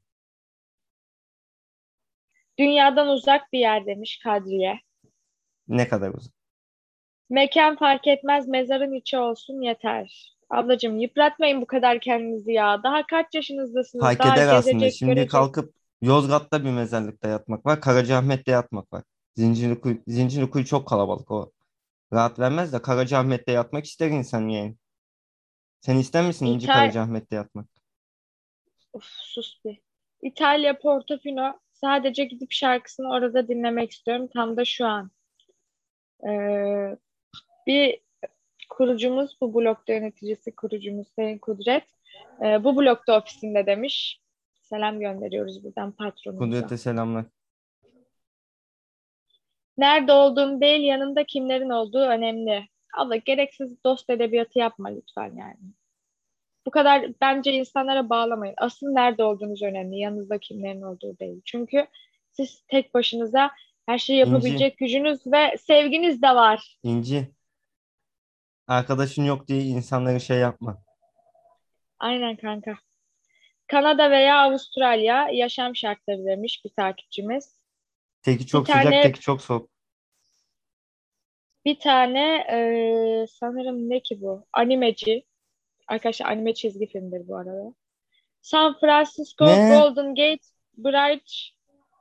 Dünyadan 2.59 3.07
uzak 3.07 3.53
bir 3.53 3.59
yer 3.59 3.85
demiş 3.85 4.19
Kadriye. 4.23 4.79
Ne 5.67 5.87
kadar 5.87 6.13
uzun. 6.13 6.33
Mekan 7.29 7.75
fark 7.75 8.07
etmez 8.07 8.47
mezarın 8.47 8.93
içi 8.93 9.17
olsun 9.17 9.61
yeter. 9.61 10.33
Ablacığım 10.49 10.97
yıpratmayın 10.99 11.61
bu 11.61 11.65
kadar 11.67 11.99
kendinizi 11.99 12.51
ya. 12.51 12.83
Daha 12.83 13.07
kaç 13.07 13.25
yaşınızdasınız? 13.33 14.03
Fark 14.05 14.19
Daha 14.19 14.33
eder 14.35 14.47
aslında. 14.47 14.71
gezecek, 14.71 14.99
Şimdi 14.99 15.13
görecek. 15.15 15.31
kalkıp 15.31 15.73
Yozgat'ta 16.01 16.63
bir 16.65 16.69
mezarlıkta 16.71 17.27
yatmak 17.27 17.65
var. 17.65 17.81
Karacaahmet'te 17.81 18.51
yatmak 18.51 18.93
var. 18.93 19.03
Zincirlikuyu, 19.35 19.97
Zincirlikuyu 20.07 20.65
çok 20.65 20.87
kalabalık 20.87 21.31
o. 21.31 21.51
Rahat 22.13 22.39
vermez 22.39 22.73
de 22.73 22.81
Karacaahmet'te 22.81 23.51
yatmak 23.51 23.85
ister 23.85 24.09
insan 24.09 24.47
yani. 24.47 24.75
Sen 25.81 25.97
ister 25.97 26.27
misin 26.27 26.45
İnci 26.45 26.67
İthal- 26.67 26.73
Karacaahmet'te 26.73 27.35
yatmak? 27.35 27.67
Of, 28.93 29.03
sus 29.03 29.65
bir. 29.65 29.81
İtalya 30.21 30.79
Portofino 30.79 31.59
sadece 31.73 32.25
gidip 32.25 32.51
şarkısını 32.51 33.09
orada 33.09 33.47
dinlemek 33.47 33.91
istiyorum. 33.91 34.29
Tam 34.33 34.57
da 34.57 34.65
şu 34.65 34.85
an. 34.85 35.11
Ee, 36.29 36.97
bir 37.67 37.99
kurucumuz, 38.69 39.37
bu 39.41 39.53
blokta 39.53 39.93
yöneticisi 39.93 40.55
kurucumuz 40.55 41.07
Sayın 41.15 41.37
Kudret. 41.37 41.83
ee, 42.45 42.63
bu 42.63 42.77
blokta 42.77 43.17
ofisinde 43.17 43.65
demiş. 43.65 44.21
Selam 44.61 44.99
gönderiyoruz 44.99 45.63
buradan 45.63 45.91
patronumuza. 45.91 46.45
Kudret'e 46.45 46.77
selamlar. 46.77 47.25
Nerede 49.77 50.11
olduğum 50.11 50.61
değil, 50.61 50.81
yanında 50.81 51.23
kimlerin 51.23 51.69
olduğu 51.69 52.01
önemli. 52.01 52.67
Abla 52.97 53.15
gereksiz 53.15 53.83
dost 53.83 54.09
edebiyatı 54.09 54.59
yapma 54.59 54.89
lütfen 54.89 55.35
yani. 55.35 55.73
Bu 56.65 56.71
kadar 56.71 57.05
bence 57.21 57.51
insanlara 57.51 58.09
bağlamayın. 58.09 58.55
Asıl 58.57 58.87
nerede 58.87 59.23
olduğunuz 59.23 59.61
önemli. 59.61 59.99
Yanınızda 59.99 60.37
kimlerin 60.37 60.81
olduğu 60.81 61.19
değil. 61.19 61.41
Çünkü 61.45 61.87
siz 62.31 62.63
tek 62.67 62.93
başınıza 62.93 63.51
her 63.85 63.97
şeyi 63.97 64.19
yapabilecek 64.19 64.77
gücünüz 64.77 65.27
ve 65.27 65.57
sevginiz 65.57 66.21
de 66.21 66.35
var. 66.35 66.77
İnci. 66.83 67.27
Arkadaşın 68.67 69.23
yok 69.23 69.47
diye 69.47 69.61
insanları 69.61 70.19
şey 70.19 70.37
yapma. 70.37 70.83
Aynen 71.99 72.35
kanka. 72.35 72.75
Kanada 73.67 74.11
veya 74.11 74.39
Avustralya 74.39 75.29
yaşam 75.29 75.75
şartları 75.75 76.25
demiş 76.25 76.61
bir 76.65 76.69
takipçimiz. 76.69 77.62
Teki 78.23 78.47
çok 78.47 78.67
Bir 78.67 78.71
tane- 78.71 78.83
sıcak, 78.85 79.03
teki 79.03 79.19
çok 79.19 79.41
soğuk. 79.41 79.69
Bir 81.65 81.79
tane 81.79 82.45
eee, 82.49 83.25
sanırım 83.29 83.89
ne 83.89 83.99
ki 83.99 84.21
bu? 84.21 84.45
Animeci. 84.53 85.23
Arkadaşlar 85.87 86.25
anime 86.25 86.53
çizgi 86.53 86.87
filmdir 86.87 87.27
bu 87.27 87.37
arada. 87.37 87.73
San 88.41 88.79
Francisco 88.79 89.45
Ne? 89.45 89.69
Golden 89.69 90.15
Gate 90.15 90.43
Bridge 90.77 91.33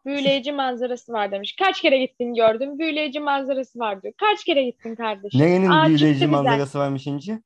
büyüleyici 0.06 0.52
manzarası 0.52 1.12
var 1.12 1.32
demiş. 1.32 1.56
Kaç 1.58 1.82
kere 1.82 1.98
gittin 1.98 2.34
gördüm. 2.34 2.78
Büyüleyici 2.78 3.20
manzarası 3.20 3.78
var 3.78 4.02
diyor. 4.02 4.14
Kaç 4.16 4.44
kere 4.44 4.64
gittin 4.64 4.94
kardeşim? 4.94 5.40
Nerenin 5.40 5.70
Aa, 5.70 5.86
büyüleyici 5.86 6.20
çıktı 6.20 6.32
bize. 6.32 6.42
manzarası 6.42 6.78
varmış 6.78 7.06
İnci? 7.06 7.38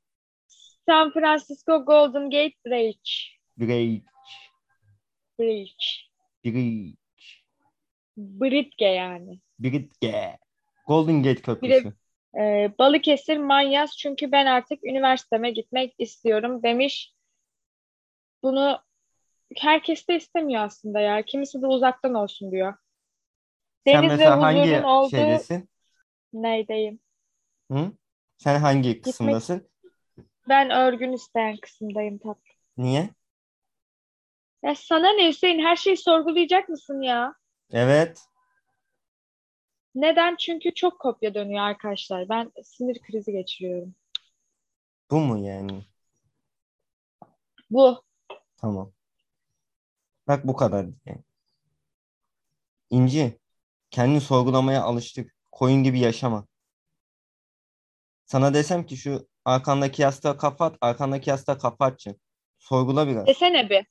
San 0.88 1.12
Francisco 1.12 1.84
Golden 1.84 2.30
Gate 2.30 2.54
Bridge. 2.66 3.10
Bridge. 3.58 4.02
Bridge. 5.40 5.72
Bridge. 6.44 6.96
Bridge 8.16 8.86
yani. 8.86 9.40
Bridge. 9.58 10.38
Golden 10.86 11.22
Gate 11.22 11.42
Köprüsü. 11.42 11.92
Ee, 12.38 12.72
Balıkesir 12.78 13.36
Manyas 13.36 13.96
çünkü 13.96 14.32
ben 14.32 14.46
artık 14.46 14.84
üniversiteme 14.84 15.50
gitmek 15.50 15.94
istiyorum 15.98 16.62
demiş. 16.62 17.12
Bunu 18.42 18.78
herkes 19.56 20.08
de 20.08 20.16
istemiyor 20.16 20.62
aslında 20.64 21.00
ya. 21.00 21.22
Kimisi 21.22 21.62
de 21.62 21.66
uzaktan 21.66 22.14
olsun 22.14 22.52
diyor. 22.52 22.74
Sen 23.86 24.02
Deniz 24.02 24.10
ve 24.10 24.16
mesela 24.16 24.42
hangi 24.42 24.86
olduğu 24.86 25.10
şeydesin? 25.10 25.68
neydeyim? 26.32 27.00
Hı? 27.72 27.92
Sen 28.38 28.60
hangi 28.60 29.00
kısımdasın? 29.00 29.68
Ben 30.48 30.70
örgün 30.70 31.12
isteyen 31.12 31.56
kısımdayım 31.56 32.18
tatlım. 32.18 32.56
Niye? 32.76 33.10
Ya 34.62 34.74
sana 34.74 35.12
ne 35.12 35.28
Hüseyin? 35.28 35.58
Her 35.58 35.76
şeyi 35.76 35.96
sorgulayacak 35.96 36.68
mısın 36.68 37.00
ya? 37.00 37.34
Evet. 37.70 38.26
Neden? 39.94 40.36
Çünkü 40.36 40.74
çok 40.74 40.98
kopya 41.00 41.34
dönüyor 41.34 41.64
arkadaşlar. 41.64 42.28
Ben 42.28 42.52
sinir 42.64 43.00
krizi 43.02 43.32
geçiriyorum. 43.32 43.94
Bu 45.10 45.20
mu 45.20 45.38
yani? 45.38 45.84
Bu. 47.70 48.04
Tamam. 48.56 48.92
Bak 50.28 50.46
bu 50.46 50.56
kadar 50.56 50.86
yani. 51.06 51.22
İnci, 52.90 53.38
kendini 53.90 54.20
sorgulamaya 54.20 54.82
alıştık. 54.82 55.36
Koyun 55.52 55.82
gibi 55.82 56.00
yaşama. 56.00 56.46
Sana 58.24 58.54
desem 58.54 58.86
ki 58.86 58.96
şu 58.96 59.28
arkandaki 59.44 60.02
yastığa 60.02 60.36
kafa 60.36 60.64
at, 60.64 60.76
arkandaki 60.80 61.30
yastığa 61.30 61.54
atacaksın. 61.54 62.20
Sorgula 62.58 63.08
biraz. 63.08 63.26
Desene 63.26 63.70
bir. 63.70 63.86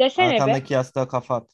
Desene 0.00 0.30
bir. 0.30 0.34
Arkandaki 0.34 0.74
yastığa 0.74 1.08
kafa 1.08 1.46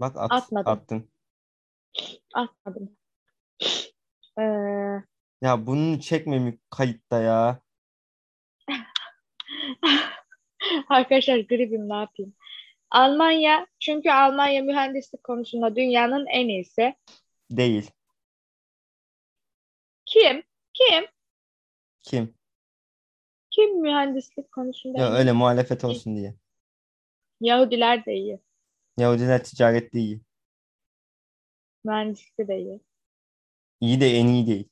Bak 0.00 0.16
at, 0.16 0.32
Atmadım. 0.32 0.72
attın. 0.72 1.10
Atmadım. 2.34 2.96
Ee, 4.38 4.42
Ya 5.42 5.66
bunu 5.66 6.00
çekme 6.00 6.38
mi 6.38 6.58
kayıtta 6.70 7.20
ya? 7.20 7.60
Arkadaşlar 10.88 11.38
gribim 11.38 11.88
ne 11.88 11.94
yapayım? 11.94 12.34
Almanya 12.90 13.66
çünkü 13.80 14.10
Almanya 14.10 14.62
mühendislik 14.62 15.24
konusunda 15.24 15.76
dünyanın 15.76 16.26
en 16.26 16.48
iyisi. 16.48 16.94
Değil. 17.50 17.90
Kim? 20.06 20.42
Kim? 20.72 21.04
Kim? 22.02 22.34
Kim 23.50 23.80
mühendislik 23.82 24.52
konusunda 24.52 24.98
Ya 24.98 25.06
en 25.06 25.12
iyi? 25.12 25.16
öyle 25.18 25.32
muhalefet 25.32 25.84
olsun 25.84 26.16
diye. 26.16 26.34
Yahudiler 27.40 28.06
de 28.06 28.14
iyi. 28.14 28.40
Yahudiler 28.98 29.44
ticarette 29.44 29.98
iyi. 29.98 30.20
Mühendislikte 31.84 32.48
de 32.48 32.58
iyi. 32.58 32.80
İyi 33.80 34.00
de 34.00 34.10
en 34.18 34.26
iyi 34.26 34.46
değil. 34.46 34.68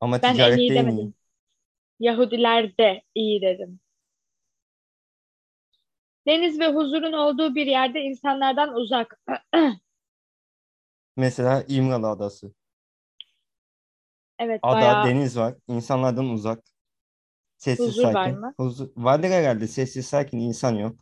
Ama 0.00 0.20
Ben 0.22 0.38
en 0.38 0.54
ticarette 0.54 0.54
iyi 0.56 0.74
en 0.74 0.88
iyi. 0.88 1.08
demedim. 1.08 1.14
Yahudiler 2.00 2.78
de 2.78 3.02
iyi 3.14 3.42
dedim. 3.42 3.80
Deniz 6.26 6.60
ve 6.60 6.68
huzurun 6.72 7.12
olduğu 7.12 7.54
bir 7.54 7.66
yerde 7.66 8.00
insanlardan 8.00 8.74
uzak. 8.74 9.20
Mesela 11.16 11.64
İmralı 11.68 12.08
Adası. 12.08 12.52
Evet 14.38 14.70
Ada, 14.70 14.86
bayağı 14.86 15.02
deniz 15.02 15.36
var. 15.36 15.54
İnsanlardan 15.68 16.28
uzak. 16.28 16.64
Sessiz 17.58 17.96
Huzur 17.96 18.12
var 18.14 18.30
sakin. 18.30 18.32
mı? 18.32 18.54
Huzur, 18.60 18.90
vardır 18.96 19.28
herhalde. 19.30 19.68
Sessiz 19.68 20.06
sakin 20.06 20.38
insan 20.38 20.72
yok. 20.74 20.96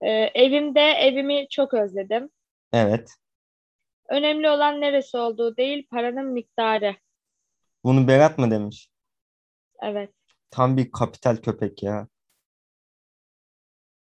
Ee, 0.00 0.08
evimde 0.34 0.80
evimi 0.80 1.46
çok 1.50 1.74
özledim. 1.74 2.30
Evet. 2.72 3.10
Önemli 4.08 4.50
olan 4.50 4.80
neresi 4.80 5.16
olduğu 5.16 5.56
değil, 5.56 5.86
paranın 5.90 6.26
miktarı. 6.26 6.96
Bunu 7.84 8.08
Berat 8.08 8.38
mı 8.38 8.50
demiş? 8.50 8.90
Evet. 9.82 10.14
Tam 10.50 10.76
bir 10.76 10.90
kapital 10.90 11.36
köpek 11.36 11.82
ya. 11.82 12.08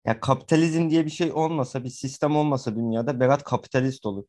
Ya 0.05 0.21
kapitalizm 0.21 0.91
diye 0.91 1.05
bir 1.05 1.11
şey 1.11 1.33
olmasa, 1.33 1.85
bir 1.85 1.89
sistem 1.89 2.37
olmasa 2.37 2.77
dünyada 2.77 3.21
Berat 3.21 3.45
kapitalist 3.45 4.07
olur. 4.07 4.25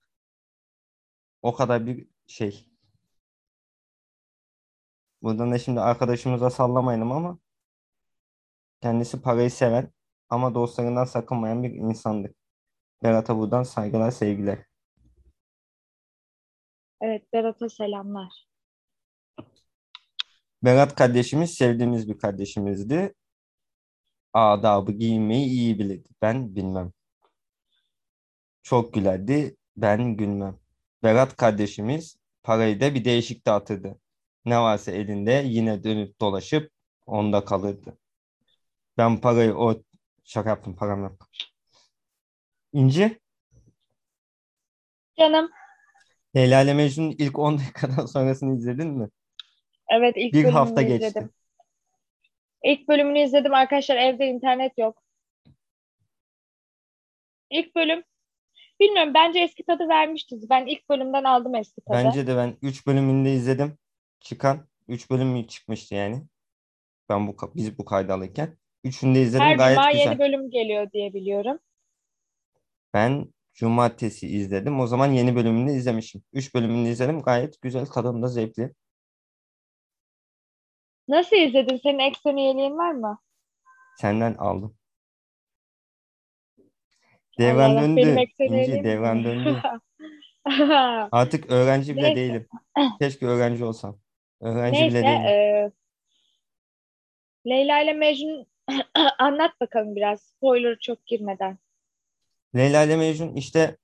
O 1.41 1.53
kadar 1.55 1.85
bir 1.85 2.07
şey. 2.27 2.69
Buradan 5.21 5.51
da 5.51 5.59
şimdi 5.59 5.79
arkadaşımıza 5.81 6.49
sallamayalım 6.49 7.11
ama 7.11 7.39
kendisi 8.81 9.21
parayı 9.21 9.51
seven 9.51 9.91
ama 10.29 10.55
dostlarından 10.55 11.05
sakınmayan 11.05 11.63
bir 11.63 11.71
insandır. 11.71 12.31
Berat'a 13.03 13.37
buradan 13.37 13.63
saygılar, 13.63 14.11
sevgiler. 14.11 14.65
Evet, 17.01 17.33
Berat'a 17.33 17.69
selamlar. 17.69 18.47
Berat 20.63 20.95
kardeşimiz 20.95 21.53
sevdiğimiz 21.53 22.09
bir 22.09 22.17
kardeşimizdi. 22.17 23.13
Adabı 24.33 24.91
giymeyi 24.91 25.45
iyi 25.45 25.79
bilirdi. 25.79 26.09
Ben 26.21 26.55
bilmem. 26.55 26.91
Çok 28.63 28.93
gülerdi. 28.93 29.55
Ben 29.77 30.17
gülmem. 30.17 30.59
Berat 31.03 31.37
kardeşimiz 31.37 32.17
parayı 32.43 32.81
da 32.81 32.95
bir 32.95 33.05
değişik 33.05 33.45
dağıtırdı. 33.45 33.99
Ne 34.45 34.59
varsa 34.59 34.91
elinde 34.91 35.43
yine 35.45 35.83
dönüp 35.83 36.21
dolaşıp 36.21 36.71
onda 37.05 37.45
kalırdı. 37.45 37.97
Ben 38.97 39.21
parayı 39.21 39.55
o 39.55 39.81
şaka 40.25 40.49
yaptım 40.49 40.75
param 40.75 41.03
yok. 41.03 41.29
İnci, 42.73 43.19
Canım. 45.19 45.51
Leyla 46.35 46.61
ile 46.61 46.73
Mecnun'un 46.73 47.15
ilk 47.17 47.39
10 47.39 47.57
dakikadan 47.57 48.05
sonrasını 48.13 48.57
izledin 48.57 48.87
mi? 48.87 49.09
Evet 49.89 50.13
ilk 50.17 50.33
Bir 50.33 50.37
bölümünü 50.37 50.53
hafta 50.53 50.81
geçti. 50.81 51.07
izledim. 51.07 51.29
İlk 52.63 52.87
bölümünü 52.87 53.19
izledim 53.19 53.53
arkadaşlar. 53.53 53.95
Evde 53.95 54.27
internet 54.27 54.77
yok. 54.77 55.01
İlk 57.49 57.75
bölüm 57.75 58.03
bilmiyorum 58.79 59.13
bence 59.13 59.39
eski 59.39 59.65
tadı 59.65 59.87
vermişti. 59.89 60.35
Ben 60.49 60.65
ilk 60.65 60.89
bölümden 60.89 61.23
aldım 61.23 61.55
eski 61.55 61.81
tadı. 61.81 61.97
Bence 62.05 62.27
de 62.27 62.37
ben 62.37 62.57
3 62.61 62.87
bölümünde 62.87 63.33
izledim. 63.33 63.77
Çıkan 64.19 64.67
3 64.87 65.09
bölüm 65.09 65.27
mü 65.27 65.47
çıkmıştı 65.47 65.95
yani. 65.95 66.23
Ben 67.09 67.27
bu 67.27 67.37
biz 67.55 67.77
bu 67.77 67.85
kaydı 67.85 68.13
alırken. 68.13 68.57
Üçünü 68.85 69.15
de 69.15 69.21
izledim 69.21 69.45
Her 69.45 69.55
gayet 69.55 69.75
cuma 69.77 69.91
güzel. 69.91 70.05
yeni 70.05 70.19
bölüm 70.19 70.51
geliyor 70.51 70.91
diye 70.91 71.13
biliyorum. 71.13 71.59
Ben 72.93 73.33
cumartesi 73.53 74.27
izledim. 74.27 74.79
O 74.79 74.87
zaman 74.87 75.11
yeni 75.11 75.35
bölümünü 75.35 75.71
izlemişim. 75.71 76.23
3 76.33 76.55
bölümünü 76.55 76.89
izledim. 76.89 77.21
Gayet 77.21 77.61
güzel. 77.61 77.85
Tadında 77.85 78.27
zevkli. 78.27 78.73
Nasıl 81.07 81.35
izledin? 81.35 81.77
Senin 81.83 81.99
ekstra 81.99 82.31
üyeliğin 82.31 82.77
var 82.77 82.91
mı? 82.91 83.19
Senden 83.97 84.33
aldım. 84.33 84.75
Devran 87.39 87.69
Allah, 87.69 87.81
döndü. 87.81 88.01
benim 88.01 88.17
İnci 88.17 88.53
üyeliğim 88.53 88.83
devran 88.83 89.23
döndü. 89.23 89.61
Artık 91.11 91.51
öğrenci 91.51 91.95
bile 91.95 92.03
Neyse. 92.03 92.15
değilim. 92.15 92.47
Keşke 92.99 93.25
öğrenci 93.25 93.65
olsam. 93.65 93.99
Öğrenci 94.41 94.79
Neyse, 94.81 94.89
bile 94.95 95.03
değilim. 95.03 95.21
e, 95.25 95.71
Leyla 97.47 97.81
ile 97.81 97.93
Mecnun 97.93 98.45
anlat 99.19 99.61
bakalım 99.61 99.95
biraz. 99.95 100.21
Spoiler 100.21 100.77
çok 100.79 101.05
girmeden. 101.05 101.57
Leyla 102.55 102.83
ile 102.83 102.97
Mecnun 102.97 103.35
işte 103.35 103.77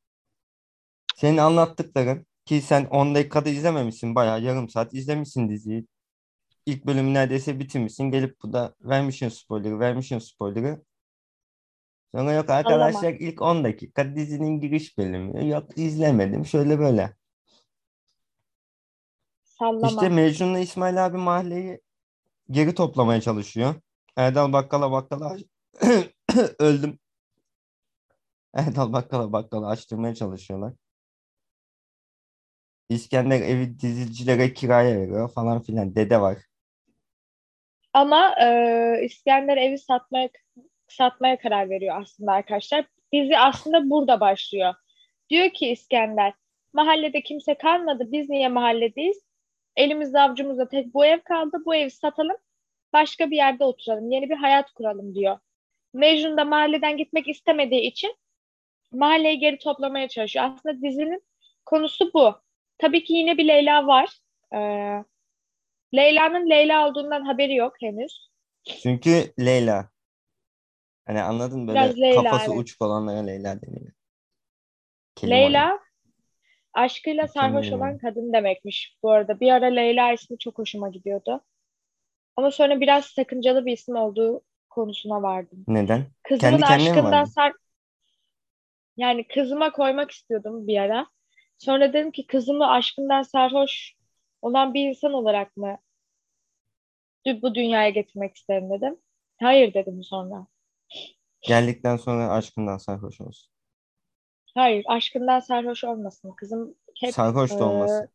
senin 1.16 1.38
anlattıkların 1.38 2.26
ki 2.46 2.62
sen 2.62 2.86
10 2.86 3.16
dakikada 3.16 3.50
izlememişsin. 3.50 4.16
Bayağı 4.16 4.42
yarım 4.42 4.70
saat 4.70 4.94
izlemişsin 4.94 5.50
diziyi. 5.50 5.88
İlk 6.66 6.86
bölümü 6.86 7.14
neredeyse 7.14 7.60
bitirmişsin. 7.60 8.04
Gelip 8.04 8.42
bu 8.44 8.54
da 8.54 8.76
vermişsin 8.82 9.30
spoiler'ı, 9.30 9.80
vermişsin 9.80 10.20
spoiler'ı. 10.20 10.84
Sonra 12.16 12.34
yok 12.34 12.50
arkadaşlar 12.50 13.14
ilk 13.14 13.42
10 13.42 13.64
dakika 13.64 14.16
dizinin 14.16 14.60
giriş 14.60 14.98
bölümü. 14.98 15.50
Yok 15.50 15.78
izlemedim. 15.78 16.46
Şöyle 16.46 16.80
böyle. 16.80 17.16
Sallama. 19.44 19.88
İşte 19.88 20.10
Mecnun'la 20.10 20.60
İsmail 20.60 21.06
abi 21.06 21.18
mahalleyi 21.18 21.82
geri 22.52 22.76
toplamaya 22.76 23.22
çalışıyor. 23.22 23.76
Erdal 24.22 24.54
bakkala 24.54 24.92
bakkala 24.92 25.38
öldüm. 26.60 27.00
Erdal 28.54 28.94
bakkala 28.94 29.34
bakkala 29.34 29.68
açtırmaya 29.68 30.16
çalışıyorlar. 30.16 30.74
İskender 32.90 33.42
evi 33.42 33.80
dizicilere 33.80 34.54
kiraya 34.54 35.00
veriyor 35.00 35.32
falan 35.32 35.62
filan. 35.62 35.96
Dede 35.96 36.22
var. 36.22 36.38
Ama 37.94 38.36
e, 38.42 39.06
İskender 39.06 39.58
evi 39.58 39.78
satmaya 39.78 40.30
satmaya 40.88 41.40
karar 41.40 41.70
veriyor 41.70 42.02
aslında 42.02 42.32
arkadaşlar. 42.32 42.86
Dizi 43.14 43.38
aslında 43.38 43.90
burada 43.90 44.20
başlıyor. 44.20 44.74
Diyor 45.30 45.50
ki 45.50 45.72
İskender, 45.72 46.34
mahallede 46.74 47.22
kimse 47.24 47.58
kalmadı. 47.58 48.12
Biz 48.12 48.30
niye 48.30 48.50
mahalledeyiz? 48.50 49.18
Elimizde 49.76 50.20
avucumuzda 50.20 50.70
tek 50.70 50.94
bu 50.94 51.06
ev 51.06 51.20
kaldı. 51.20 51.58
Bu 51.66 51.76
evi 51.76 51.92
satalım. 51.92 52.38
Başka 52.94 53.32
bir 53.32 53.36
yerde 53.36 53.64
oturalım. 53.64 54.12
Yeni 54.12 54.30
bir 54.30 54.36
hayat 54.36 54.72
kuralım 54.72 55.16
diyor. 55.16 55.40
Mecnun 55.94 56.38
da 56.38 56.46
mahalleden 56.46 56.98
gitmek 56.98 57.28
istemediği 57.28 57.82
için 57.82 58.16
mahalleyi 58.92 59.40
geri 59.40 59.58
toplamaya 59.58 60.08
çalışıyor. 60.08 60.46
Aslında 60.46 60.82
dizinin 60.82 61.24
konusu 61.66 62.14
bu. 62.14 62.36
Tabii 62.78 63.04
ki 63.04 63.14
yine 63.14 63.38
bir 63.38 63.48
Leyla 63.48 63.88
var. 63.88 64.20
Ee, 64.54 65.04
Leyla'nın 65.96 66.50
Leyla 66.50 66.88
olduğundan 66.88 67.26
haberi 67.26 67.56
yok 67.56 67.74
henüz. 67.80 68.32
Çünkü 68.84 69.34
Leyla. 69.40 69.90
Hani 71.06 71.22
anladın 71.22 71.68
böyle 71.68 71.80
Biraz 71.80 72.00
Leyla, 72.00 72.24
kafası 72.24 72.52
evet. 72.52 72.60
uçuk 72.60 72.82
olanlara 72.82 73.20
Leyla 73.20 73.62
deniyor. 73.62 73.92
Kelime 75.16 75.38
Leyla 75.38 75.80
aşkıyla 76.74 77.28
sarhoş 77.28 77.72
olan 77.72 77.98
kadın 77.98 78.34
demekmiş 78.34 78.98
bu 79.04 79.12
arada. 79.12 79.40
Bir 79.40 79.52
ara 79.52 79.66
Leyla 79.66 80.14
ismi 80.14 80.38
çok 80.38 80.58
hoşuma 80.58 80.90
gidiyordu. 80.90 81.42
Ama 82.38 82.52
sonra 82.52 82.82
biraz 82.82 83.06
sakıncalı 83.06 83.66
bir 83.66 83.72
isim 83.72 83.96
olduğu 83.96 84.42
konusuna 84.70 85.22
vardım. 85.22 85.64
Neden? 85.68 86.06
Kızımın 86.24 86.58
Kendi 86.58 86.66
aşkından 86.66 87.24
sar... 87.24 87.54
Yani 88.98 89.28
kızıma 89.28 89.72
koymak 89.72 90.12
istiyordum 90.12 90.68
bir 90.68 90.78
ara. 90.78 91.08
Sonra 91.58 91.94
dedim 91.94 92.12
ki 92.12 92.28
kızımı 92.28 92.68
aşkından 92.68 93.22
sarhoş 93.22 93.96
olan 94.42 94.74
bir 94.74 94.90
insan 94.90 95.14
olarak 95.14 95.58
mı 95.58 95.78
bu 97.42 97.56
dünyaya 97.56 97.90
getirmek 97.90 98.36
isterim 98.36 98.70
dedim. 98.70 98.98
Hayır 99.40 99.74
dedim 99.74 100.04
sonra. 100.04 100.48
Geldikten 101.42 101.98
sonra 101.98 102.30
aşkından 102.30 102.78
sarhoş 102.78 103.22
olsun. 103.22 103.52
Hayır, 104.56 104.86
aşkından 104.88 105.40
sarhoş 105.40 105.84
olmasın. 105.84 106.32
Kızım 106.32 106.76
hep 107.00 107.14
Sarhoş 107.14 107.52
da 107.52 107.56
e, 107.56 107.64
olmasın. 107.64 108.10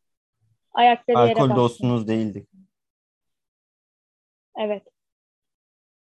ayakları 0.71 1.17
yere 1.17 1.29
Alkol 1.29 1.49
bassın. 1.49 1.55
dostunuz 1.55 2.07
değildik. 2.07 2.49
Evet. 4.57 4.83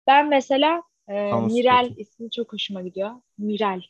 Ben 0.06 0.28
mesela 0.28 0.82
e, 1.08 1.12
Kamu 1.30 1.48
Mirel 1.52 1.86
spotu. 1.86 1.94
ismi 1.96 2.30
çok 2.30 2.52
hoşuma 2.52 2.82
gidiyor. 2.82 3.10
Mirel. 3.38 3.82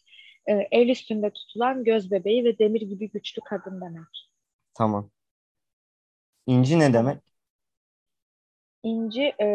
E, 0.48 0.52
el 0.70 0.88
üstünde 0.88 1.30
tutulan 1.30 1.84
göz 1.84 2.10
bebeği 2.10 2.44
ve 2.44 2.58
demir 2.58 2.80
gibi 2.80 3.10
güçlü 3.10 3.42
kadın 3.44 3.80
demek. 3.80 4.28
Tamam. 4.74 5.10
İnci 6.46 6.78
ne 6.78 6.92
demek? 6.94 7.22
İnci 8.82 9.22
e, 9.40 9.48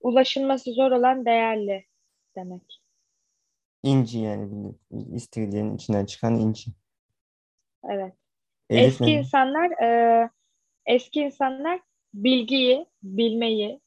ulaşılması 0.00 0.72
zor 0.72 0.90
olan 0.90 1.24
değerli 1.24 1.86
demek. 2.36 2.82
İnci 3.82 4.18
yani 4.18 4.74
istiridyenin 5.14 5.76
içinden 5.76 6.06
çıkan 6.06 6.34
inci. 6.34 6.70
Evet. 7.90 8.14
Elif 8.70 9.00
Eski 9.00 9.04
ne? 9.06 9.12
insanlar 9.12 9.70
e, 9.82 10.30
eski 10.86 11.20
insanlar 11.20 11.80
bilgiyi, 12.14 12.86
bilmeyi 13.02 13.80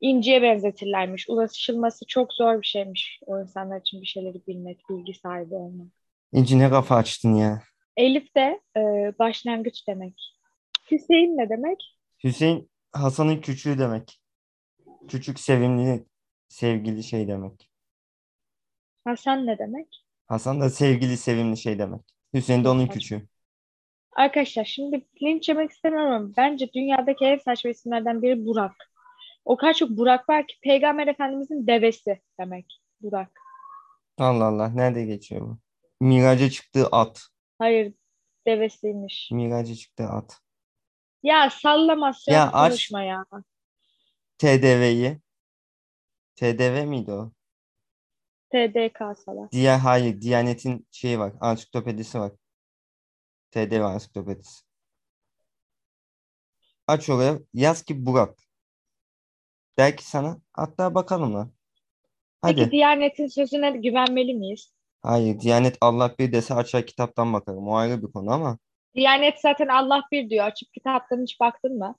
inciye 0.00 0.42
benzetirlermiş. 0.42 1.28
Ulaşılması 1.28 2.06
çok 2.06 2.32
zor 2.32 2.62
bir 2.62 2.66
şeymiş 2.66 3.20
o 3.26 3.40
insanlar 3.40 3.80
için 3.80 4.00
bir 4.00 4.06
şeyleri 4.06 4.46
bilmek, 4.46 4.80
bilgi 4.90 5.14
sahibi 5.14 5.54
olmak. 5.54 5.88
İnci 6.32 6.58
ne 6.58 6.70
kafa 6.70 6.96
açtın 6.96 7.34
ya. 7.34 7.62
Elif 7.96 8.34
de 8.36 8.60
e, 8.76 8.80
başlangıç 9.18 9.88
demek. 9.88 10.14
Hüseyin 10.90 11.36
ne 11.36 11.48
demek? 11.48 11.98
Hüseyin 12.24 12.70
Hasan'ın 12.92 13.40
küçüğü 13.40 13.78
demek. 13.78 14.20
Küçük 15.08 15.40
sevimli 15.40 16.06
sevgili 16.48 17.04
şey 17.04 17.28
demek. 17.28 17.70
Hasan 19.04 19.46
ne 19.46 19.58
demek? 19.58 20.04
Hasan 20.26 20.60
da 20.60 20.70
sevgili 20.70 21.16
sevimli 21.16 21.56
şey 21.56 21.78
demek. 21.78 22.00
Hüseyin 22.34 22.64
de 22.64 22.68
onun 22.68 22.86
küçüğü. 22.86 23.28
Arkadaşlar 24.18 24.64
şimdi 24.64 25.06
linç 25.22 25.48
yemek 25.48 25.70
istemiyorum 25.70 26.12
ama 26.12 26.30
bence 26.36 26.72
dünyadaki 26.72 27.24
en 27.24 27.38
saçma 27.38 27.70
isimlerden 27.70 28.22
biri 28.22 28.46
Burak. 28.46 28.90
O 29.44 29.56
kadar 29.56 29.74
çok 29.74 29.90
Burak 29.90 30.28
var 30.28 30.46
ki 30.46 30.54
Peygamber 30.62 31.06
Efendimizin 31.06 31.66
devesi 31.66 32.20
demek 32.40 32.80
Burak. 33.00 33.40
Allah 34.18 34.44
Allah 34.44 34.68
nerede 34.68 35.04
geçiyor 35.04 35.40
bu? 35.40 35.58
Miraca 36.00 36.50
çıktığı 36.50 36.86
at. 36.86 37.28
Hayır 37.58 37.94
devesiymiş. 38.46 39.30
Miraca 39.32 39.74
çıktığı 39.74 40.06
at. 40.08 40.38
Ya 41.22 41.50
sallamasyon 41.50 42.34
Ya 42.34 42.52
aç- 42.52 42.70
konuşma 42.70 43.02
ya. 43.02 43.24
TDV'yi. 44.38 45.18
TDV 46.36 46.84
miydi 46.86 47.12
o? 47.12 47.32
TDK 48.50 49.14
salak. 49.24 49.52
Diğer 49.52 49.78
hayır 49.78 50.20
Diyanet'in 50.20 50.86
şeyi 50.90 51.18
var. 51.18 51.32
Ansiklopedisi 51.40 52.20
var. 52.20 52.32
TDV 53.50 53.84
ansiklopedisi. 53.84 54.62
Aç 56.86 57.10
oraya 57.10 57.38
yaz 57.54 57.82
ki 57.82 58.06
Burak. 58.06 58.38
Der 59.78 59.96
ki 59.96 60.04
sana 60.08 60.38
hatta 60.52 60.94
bakalım 60.94 61.34
lan. 61.34 61.52
Peki 62.42 62.60
Hadi. 62.62 62.70
Diyanet'in 62.70 63.26
sözüne 63.26 63.70
güvenmeli 63.70 64.34
miyiz? 64.34 64.72
Hayır 65.02 65.40
Diyanet 65.40 65.78
Allah 65.80 66.14
bir 66.18 66.32
dese 66.32 66.54
açar 66.54 66.86
kitaptan 66.86 67.32
bakarım. 67.32 67.68
O 67.68 67.76
ayrı 67.76 68.02
bir 68.02 68.12
konu 68.12 68.30
ama 68.32 68.58
Diyanet 68.94 69.40
zaten 69.40 69.68
Allah 69.68 70.02
bir 70.12 70.30
diyor. 70.30 70.46
Açıp 70.46 70.72
kitaptan 70.74 71.22
hiç 71.22 71.40
baktın 71.40 71.78
mı? 71.78 71.94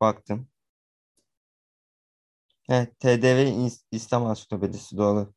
baktım. 0.00 0.48
Evet 2.68 3.00
TDV 3.00 3.44
İs- 3.50 3.84
İslam 3.92 4.26
ansiklopedisi 4.26 4.96
doğru. 4.96 5.34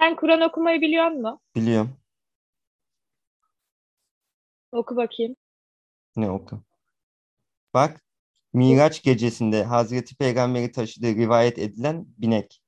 Sen 0.00 0.16
Kur'an 0.16 0.40
okumayı 0.40 0.80
biliyor 0.80 1.10
musun? 1.10 1.40
Biliyorum. 1.54 1.99
Oku 4.72 4.96
bakayım. 4.96 5.36
Ne 6.16 6.30
oku? 6.30 6.62
Bak. 7.74 8.04
Miraç 8.52 9.02
gecesinde 9.02 9.64
Hazreti 9.64 10.16
Peygamber'i 10.16 10.72
taşıdığı 10.72 11.14
rivayet 11.14 11.58
edilen 11.58 12.06
binek. 12.18 12.62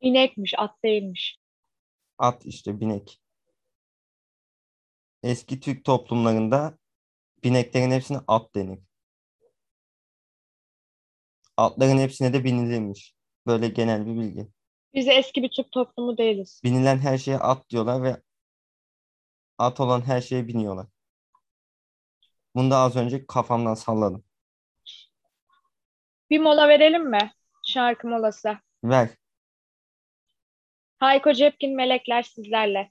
İnekmiş, 0.00 0.54
at 0.58 0.82
değilmiş. 0.84 1.38
At 2.18 2.46
işte 2.46 2.80
binek. 2.80 3.20
Eski 5.22 5.60
Türk 5.60 5.84
toplumlarında 5.84 6.78
bineklerin 7.44 7.90
hepsine 7.90 8.18
at 8.28 8.54
denir. 8.54 8.78
Atların 11.56 11.98
hepsine 11.98 12.32
de 12.32 12.44
binilirmiş. 12.44 13.14
Böyle 13.46 13.68
genel 13.68 14.06
bir 14.06 14.20
bilgi. 14.20 14.48
Biz 14.94 15.08
eski 15.08 15.42
bir 15.42 15.50
Türk 15.50 15.72
toplumu 15.72 16.18
değiliz. 16.18 16.60
Binilen 16.64 16.98
her 16.98 17.18
şeye 17.18 17.38
at 17.38 17.70
diyorlar 17.70 18.02
ve 18.02 18.22
at 19.58 19.80
olan 19.80 20.00
her 20.06 20.20
şeye 20.20 20.48
biniyorlar. 20.48 20.86
Bunu 22.54 22.70
da 22.70 22.76
az 22.78 22.96
önce 22.96 23.26
kafamdan 23.26 23.74
salladım. 23.74 24.24
Bir 26.30 26.38
mola 26.38 26.68
verelim 26.68 27.10
mi? 27.10 27.32
Şarkı 27.66 28.08
molası. 28.08 28.58
Ver. 28.84 29.08
Hayko 30.98 31.32
Cepkin 31.32 31.76
Melekler 31.76 32.22
sizlerle. 32.22 32.90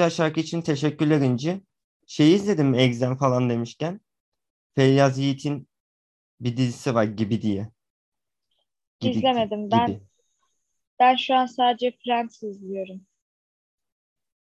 Güzel 0.00 0.10
şarkı 0.10 0.40
için 0.40 0.62
teşekkürler 0.62 1.20
İnci. 1.20 1.60
Şeyi 2.06 2.34
izledim 2.34 2.74
Exem 2.74 3.16
falan 3.16 3.50
demişken. 3.50 4.00
Feyyaz 4.74 5.18
Yiğit'in 5.18 5.68
bir 6.40 6.56
dizisi 6.56 6.94
var 6.94 7.04
Gibi 7.04 7.42
diye. 7.42 7.70
Gibi, 9.00 9.12
İzlemedim. 9.12 9.70
Ben 9.70 9.86
Gibi. 9.86 10.00
ben 10.98 11.16
şu 11.16 11.34
an 11.34 11.46
sadece 11.46 11.90
Friends 12.04 12.42
izliyorum. 12.42 13.06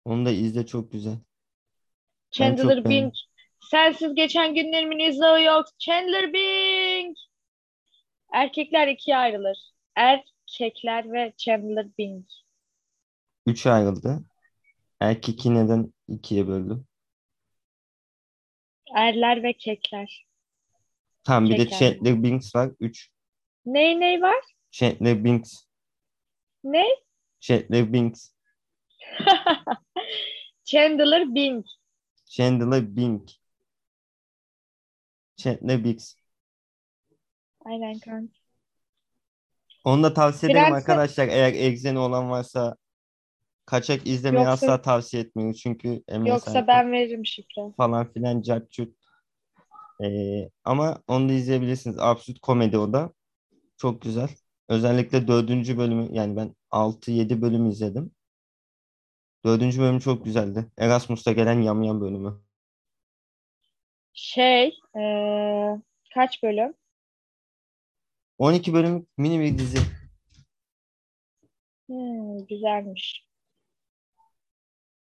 Onu 0.04 0.26
da 0.26 0.30
izle 0.30 0.66
çok 0.66 0.92
güzel. 0.92 1.12
Ben 1.14 2.56
Chandler 2.56 2.84
beğendim. 2.84 2.90
Bing. 2.90 3.14
Sensiz 3.70 4.14
geçen 4.14 4.54
günlerimin 4.54 4.98
izahı 4.98 5.42
yok. 5.42 5.66
Chandler 5.78 6.32
Bing. 6.32 7.16
Erkekler 8.32 8.88
ikiye 8.88 9.16
ayrılır. 9.16 9.58
Erkekler 9.94 11.12
ve 11.12 11.32
Chandler 11.36 11.86
Bing. 11.98 12.26
Üçe 13.46 13.70
ayrıldı. 13.70 14.24
Erkeki 15.00 15.54
neden 15.54 15.94
ikiye 16.09 16.48
böldü? 16.48 16.85
Erler 18.94 19.42
ve 19.42 19.52
kekler. 19.52 20.26
Tamam 21.24 21.50
bir 21.50 21.59
de 21.59 21.64
Kekler. 21.66 21.78
Chandler 21.78 22.22
Bing 22.22 22.42
var. 22.54 22.70
Üç. 22.80 23.11
Ney 23.66 24.00
ney 24.00 24.22
var? 24.22 24.44
Chandler 24.70 25.24
Bing. 25.24 25.44
Ne? 26.64 26.85
Chandler 27.40 27.92
Bing. 27.92 28.14
Chandler 30.64 31.35
Bing. 31.35 31.66
Chandler 32.26 32.96
Bing. 32.96 33.28
Chandler 35.37 35.85
Biggs. 35.85 36.14
Aynen 37.64 37.98
kanka. 37.98 38.32
Onu 39.85 40.02
da 40.02 40.14
tavsiye 40.14 40.52
ederim 40.52 40.64
Prens'e- 40.64 40.76
arkadaşlar. 40.76 41.28
Eğer 41.28 41.52
egzeni 41.54 41.98
olan 41.98 42.30
varsa 42.30 42.76
kaçak 43.66 44.07
izlemeyi 44.07 44.44
Yoksa- 44.44 44.52
asla 44.66 44.83
tavsiye 44.83 45.22
etmiyorum. 45.22 45.55
Çünkü 45.62 46.02
MSI 46.09 46.29
Yoksa 46.29 46.66
ben 46.66 46.92
veririm 46.92 47.26
şifre. 47.26 47.62
falan 47.76 48.12
filan 48.12 48.42
cart 48.42 48.70
curt. 48.70 48.94
Ee, 50.05 50.50
ama 50.64 51.02
onu 51.09 51.29
da 51.29 51.33
izleyebilirsiniz. 51.33 51.98
Absürt 51.98 52.38
komedi 52.40 52.79
o 52.79 52.92
da. 52.92 53.12
Çok 53.76 54.02
güzel. 54.02 54.29
Özellikle 54.68 55.29
dördüncü 55.29 55.79
bölümü 55.79 56.09
yani 56.12 56.37
ben 56.37 56.55
6-7 56.70 57.42
bölüm 57.42 57.66
izledim. 57.66 58.11
Dördüncü 59.44 59.81
bölüm 59.81 59.98
çok 59.98 60.24
güzeldi. 60.24 60.66
Erasmus'ta 60.79 61.33
gelen 61.33 61.62
yamyam 61.62 62.00
bölümü. 62.00 62.40
Şey, 64.12 64.79
eee, 64.96 65.81
kaç 66.14 66.42
bölüm? 66.42 66.74
12 68.38 68.74
bölüm 68.74 69.07
mini 69.18 69.40
bir 69.40 69.59
dizi. 69.59 69.79
Hmm, 71.87 72.46
güzelmiş. 72.46 73.25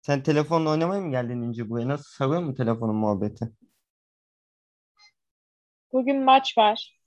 Sen 0.07 0.23
telefonla 0.23 0.71
oynamaya 0.71 1.01
mı 1.01 1.11
geldin 1.11 1.43
İnci 1.43 1.71
buraya? 1.71 1.89
Nasıl 1.89 2.05
sarıyor 2.05 2.43
mu 2.43 2.55
telefonun 2.55 2.97
muhabbeti? 2.97 3.53
Bugün 5.93 6.25
maç 6.25 6.59
var. 6.59 6.99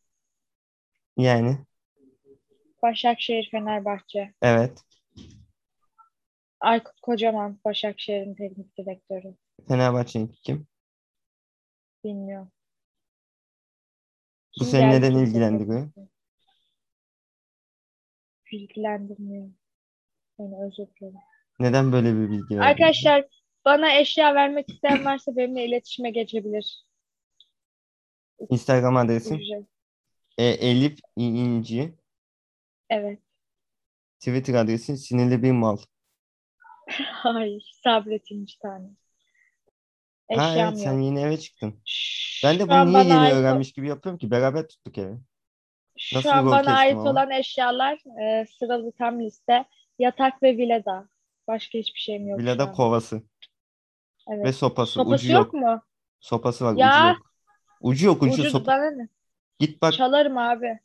Yani 1.17 1.65
Başakşehir 2.81 3.49
Fenerbahçe. 3.51 4.33
evet. 4.41 4.83
Aykut 6.59 7.01
Kocaman 7.01 7.59
Başakşehir'in 7.65 8.35
teknik 8.35 8.77
direktörü. 8.77 9.35
Fenerbahçe'nin 9.67 10.27
kim? 10.43 10.67
Bilmiyorum. 12.03 12.51
Bu 14.59 14.65
Kim 14.65 14.67
seni 14.67 14.79
geldi 14.79 14.95
neden 14.95 15.11
kimse 15.11 15.23
ilgilendiriyor? 15.23 15.89
bilmiyor. 15.95 16.07
Bilgilendirmiyor. 18.51 19.49
Yani 20.39 20.65
özür 20.65 20.87
dilerim. 21.01 21.17
Neden 21.59 21.91
böyle 21.91 22.13
bir 22.15 22.29
bilgi 22.29 22.57
verdin? 22.57 22.57
Arkadaşlar 22.71 23.25
bana 23.65 23.93
eşya 23.99 24.35
vermek 24.35 24.69
isteyen 24.69 25.05
varsa 25.05 25.35
benimle 25.35 25.65
iletişime 25.65 26.09
geçebilir. 26.09 26.83
Instagram 28.49 28.97
adresim 28.97 29.35
Ücret. 29.37 29.65
e, 30.37 30.45
Elif 30.45 30.99
İnci. 31.15 31.93
Evet. 32.89 33.19
Twitter 34.19 34.53
adresin 34.53 34.95
sinirli 34.95 35.43
bir 35.43 35.51
mal. 35.51 35.77
Hayır. 37.11 37.71
Sabretinci 37.83 38.59
tane. 38.59 38.87
Ha 40.35 40.49
Eşyam 40.51 40.67
evet 40.73 40.79
sen 40.83 40.93
yok. 40.93 41.03
yeni 41.05 41.19
eve 41.21 41.37
çıktın. 41.39 41.81
Şu 41.85 42.47
Ben 42.47 42.59
de 42.59 42.63
bunu 42.67 42.73
an 42.73 42.87
niye 42.87 42.93
bana 42.99 43.03
yeni 43.13 43.19
ait 43.19 43.33
öğrenmiş 43.33 43.71
gibi 43.73 43.87
yapıyorum 43.87 44.17
ki? 44.19 44.31
Beraber 44.31 44.67
tuttuk 44.67 44.97
evi. 44.97 45.17
Şu 45.97 46.17
Nasıl 46.17 46.29
an 46.29 46.45
rol 46.45 46.51
bana 46.51 46.57
kestim 46.57 46.73
ait 46.75 46.93
ama? 46.93 47.09
olan 47.09 47.31
eşyalar 47.31 47.93
e, 48.21 48.45
sıralı 48.59 48.91
tam 48.91 49.19
liste. 49.21 49.65
Yatak 49.99 50.43
ve 50.43 50.57
vileda. 50.57 51.09
Başka 51.47 51.77
hiçbir 51.79 51.99
şeyim 51.99 52.27
yok 52.27 52.39
Villada 52.39 52.63
an. 52.67 52.73
kovası 52.73 53.23
Evet. 54.29 54.45
ve 54.45 54.53
sopası. 54.53 54.91
Sopası 54.93 55.25
Ucu 55.25 55.33
yok 55.33 55.45
yok. 55.45 55.53
mu? 55.53 55.81
Sopası 56.19 56.65
var, 56.65 56.75
Ya. 56.77 56.99
ucu 57.01 57.07
yok. 57.07 57.17
Ucu 57.81 58.05
yok, 58.05 58.23
ucu 58.23 58.33
Ucu 58.41 58.49
sopa. 58.49 58.89
ne? 58.91 59.07
Git 59.59 59.81
bak. 59.81 59.93
Çalarım 59.93 60.37
abi. 60.37 60.79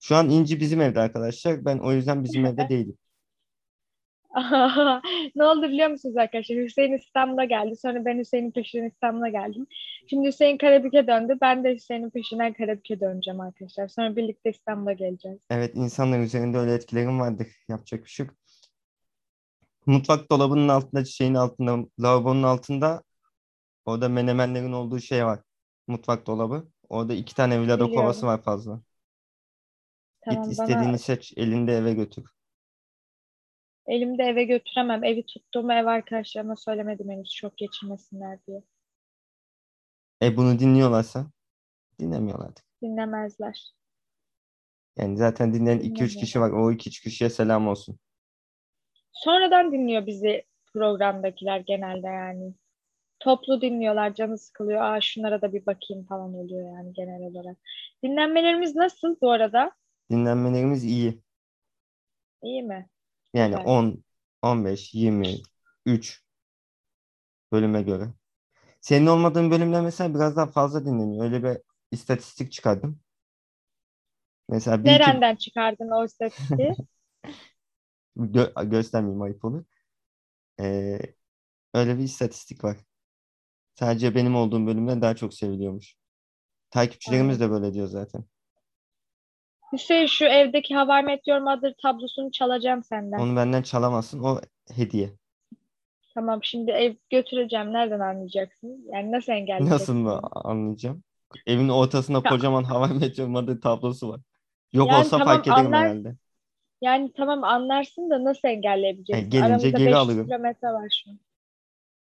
Şu 0.00 0.16
an 0.16 0.30
İnci 0.30 0.60
bizim 0.60 0.80
evde 0.80 1.00
arkadaşlar. 1.00 1.64
Ben 1.64 1.78
o 1.78 1.92
yüzden 1.92 2.24
bizim 2.24 2.46
evde 2.46 2.68
değilim. 2.68 2.98
Ne 5.36 5.44
oldu 5.44 5.68
biliyor 5.68 5.90
musunuz 5.90 6.16
arkadaşlar? 6.16 6.58
Hüseyin 6.58 6.92
İstanbul'a 6.92 7.44
geldi. 7.44 7.76
Sonra 7.76 8.04
ben 8.04 8.18
Hüseyin'in 8.18 8.50
peşinden 8.50 8.88
İstanbul'a 8.88 9.28
geldim. 9.28 9.66
Şimdi 10.10 10.28
Hüseyin 10.28 10.58
Karabük'e 10.58 11.06
döndü. 11.06 11.38
Ben 11.40 11.64
de 11.64 11.74
Hüseyin'in 11.74 12.10
peşinden 12.10 12.52
Karabük'e 12.52 13.00
döneceğim 13.00 13.40
arkadaşlar. 13.40 13.88
Sonra 13.88 14.16
birlikte 14.16 14.50
İstanbul'a 14.50 14.92
geleceğiz. 14.92 15.38
Evet, 15.50 15.70
insanların 15.74 16.22
üzerinde 16.22 16.58
öyle 16.58 16.74
etkilerim 16.74 17.20
vardır. 17.20 17.46
Yapacak 17.68 18.04
bir 18.04 18.10
şey 18.10 18.26
yok. 18.26 18.34
Mutfak 19.88 20.30
dolabının 20.30 20.68
altında, 20.68 21.04
şeyin 21.04 21.34
altında, 21.34 21.78
lavabonun 22.00 22.42
altında 22.42 23.02
orada 23.86 24.08
menemenlerin 24.08 24.72
olduğu 24.72 25.00
şey 25.00 25.26
var. 25.26 25.40
Mutfak 25.88 26.26
dolabı. 26.26 26.68
Orada 26.88 27.14
iki 27.14 27.34
tane 27.34 27.60
Biliyorum. 27.82 27.94
kovası 27.94 28.26
var 28.26 28.42
fazla. 28.42 28.82
Tamam 30.20 30.48
Git 30.50 30.58
bana 30.58 30.68
istediğini 30.68 30.98
seç, 30.98 31.32
elinde 31.36 31.72
eve 31.76 31.94
götür. 31.94 32.24
elimde 33.86 34.22
eve 34.22 34.44
götüremem. 34.44 35.04
Evi 35.04 35.26
tuttuğumu 35.26 35.72
ev 35.72 35.86
arkadaşlarıma 35.86 36.56
söylemedim 36.56 37.10
henüz. 37.10 37.30
Şok 37.32 37.56
geçirmesinler 37.58 38.38
diye. 38.46 38.62
E 40.22 40.36
bunu 40.36 40.58
dinliyorlarsa 40.58 41.30
dinlemiyorlardır. 42.00 42.64
Dinlemezler. 42.82 43.72
Yani 44.96 45.16
zaten 45.16 45.54
dinleyen 45.54 45.78
2-3 45.78 46.16
Dinlemiyorlar. 46.16 46.20
kişi 46.20 46.40
var. 46.40 46.50
O 46.50 46.72
2-3 46.72 47.00
kişiye 47.02 47.30
selam 47.30 47.68
olsun. 47.68 47.98
Sonradan 49.24 49.72
dinliyor 49.72 50.06
bizi 50.06 50.44
programdakiler 50.72 51.60
genelde 51.60 52.06
yani. 52.06 52.54
Toplu 53.20 53.60
dinliyorlar, 53.60 54.14
canı 54.14 54.38
sıkılıyor. 54.38 54.82
Aa 54.82 55.00
şunlara 55.00 55.42
da 55.42 55.52
bir 55.52 55.66
bakayım 55.66 56.06
falan 56.06 56.34
oluyor 56.34 56.76
yani 56.76 56.92
genel 56.92 57.22
olarak. 57.22 57.56
Dinlenmelerimiz 58.04 58.76
nasıl 58.76 59.16
bu 59.22 59.30
arada? 59.30 59.72
Dinlenmelerimiz 60.10 60.84
iyi. 60.84 61.22
İyi 62.42 62.62
mi? 62.62 62.88
Yani 63.34 63.56
Güzel. 63.56 63.66
10, 63.66 64.04
15, 64.42 64.94
20, 64.94 65.36
3 65.86 66.22
bölüme 67.52 67.82
göre. 67.82 68.08
Senin 68.80 69.06
olmadığın 69.06 69.50
bölümler 69.50 69.82
mesela 69.82 70.14
biraz 70.14 70.36
daha 70.36 70.46
fazla 70.46 70.84
dinleniyor. 70.86 71.24
Öyle 71.24 71.42
bir 71.44 71.58
istatistik 71.92 72.52
çıkardım. 72.52 73.00
Mesela 74.48 74.84
bir 74.84 74.90
iki 74.90 75.00
Nereden 75.00 75.36
çıkardın 75.36 75.90
o 75.90 76.04
istatistiği? 76.04 76.74
gö- 78.18 78.70
göstermeyeyim 78.70 79.22
ayıp 79.22 79.44
olur. 79.44 79.64
Ee, 80.60 80.98
öyle 81.74 81.98
bir 81.98 82.02
istatistik 82.02 82.64
var. 82.64 82.76
Sadece 83.74 84.14
benim 84.14 84.36
olduğum 84.36 84.66
bölümler 84.66 85.02
daha 85.02 85.16
çok 85.16 85.34
seviliyormuş. 85.34 85.94
Takipçilerimiz 86.70 87.40
de 87.40 87.50
böyle 87.50 87.74
diyor 87.74 87.86
zaten. 87.86 88.24
Hüseyin 89.72 90.06
şu 90.06 90.24
evdeki 90.24 90.74
Hawaii 90.74 91.04
Meteor 91.04 91.40
Mother 91.40 91.74
tablosunu 91.82 92.32
çalacağım 92.32 92.84
senden. 92.84 93.18
Onu 93.18 93.36
benden 93.36 93.62
çalamazsın. 93.62 94.20
O 94.22 94.40
hediye. 94.74 95.10
Tamam 96.14 96.40
şimdi 96.42 96.70
ev 96.70 96.94
götüreceğim. 97.10 97.72
Nereden 97.72 98.00
anlayacaksın? 98.00 98.84
Yani 98.92 99.12
nasıl 99.12 99.32
engelleyeceksin? 99.32 99.74
Nasıl 99.74 99.94
mı 99.94 100.20
anlayacağım? 100.32 101.02
Evin 101.46 101.68
ortasında 101.68 102.22
kocaman 102.22 102.64
Hawaii 102.64 102.98
Meteor 102.98 103.28
Mother 103.28 103.60
tablosu 103.60 104.08
var. 104.08 104.20
Yok 104.72 104.88
Yani 104.88 105.00
olsa 105.00 105.18
tamam, 105.18 105.34
fark 105.34 105.46
ederim 105.46 105.66
anlar- 105.66 105.82
herhalde. 105.84 106.16
Yani 106.80 107.12
tamam 107.16 107.44
anlarsın 107.44 108.10
da 108.10 108.24
nasıl 108.24 108.48
engelleyebileceksin? 108.48 109.26
E, 109.26 109.28
gelince 109.28 109.46
Aramızda 109.46 109.68
geri 109.78 109.92
500 109.92 109.96
alırım. 109.96 110.24
kilometre 110.26 110.68
var 110.68 111.02
şu 111.04 111.10
an. 111.10 111.18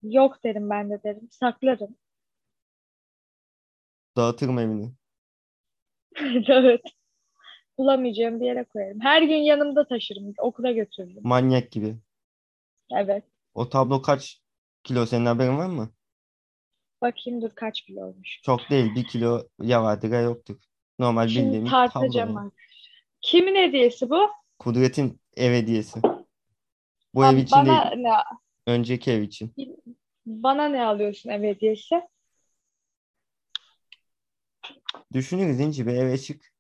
Yok 0.02 0.44
derim 0.44 0.70
ben 0.70 0.90
de 0.90 1.02
derim. 1.04 1.28
Saklarım. 1.30 1.96
Dağıtırım 4.16 4.58
evini. 4.58 4.92
Evet. 6.48 6.80
Bulamayacağım 7.78 8.40
bir 8.40 8.46
yere 8.46 8.64
koyarım. 8.64 9.00
Her 9.00 9.22
gün 9.22 9.36
yanımda 9.36 9.88
taşırım. 9.88 10.34
Okula 10.38 10.72
götürürüm. 10.72 11.20
Manyak 11.22 11.72
gibi. 11.72 11.96
Evet. 12.96 13.24
O 13.54 13.68
tablo 13.68 14.02
kaç 14.02 14.40
kilo 14.84 15.06
senin 15.06 15.26
haberin 15.26 15.58
var 15.58 15.66
mı? 15.66 15.90
Bakayım 17.02 17.42
dur 17.42 17.50
kaç 17.54 17.82
kilo 17.82 18.04
olmuş. 18.06 18.40
Çok 18.42 18.60
değil. 18.70 18.94
Bir 18.94 19.04
kilo 19.04 19.42
ya 19.62 19.82
vardır 19.82 20.10
ya 20.10 20.20
yoktur. 20.20 20.56
Normal 20.98 21.28
Şimdi 21.28 21.46
bildiğimiz 21.46 21.70
tablo 21.70 21.92
tartacağım 21.92 22.34
yani. 22.34 22.46
bak. 22.46 22.52
Kimin 23.20 23.54
hediyesi 23.54 24.10
bu? 24.10 24.30
Kudret'in 24.60 25.20
ev 25.36 25.52
hediyesi. 25.52 26.00
Bu 27.14 27.24
Ba- 27.24 27.34
ev 27.34 27.36
için 27.36 27.56
bana 27.56 27.90
değil. 27.90 28.02
ne? 28.02 28.14
Önceki 28.66 29.10
ev 29.10 29.22
için. 29.22 29.54
Bana 30.26 30.68
ne 30.68 30.84
alıyorsun 30.84 31.30
ev 31.30 31.42
hediyesi? 31.42 32.02
Düşünürüz 35.12 35.60
İnci 35.60 35.86
bir 35.86 35.94
eve 35.94 36.18
çık. 36.18 36.52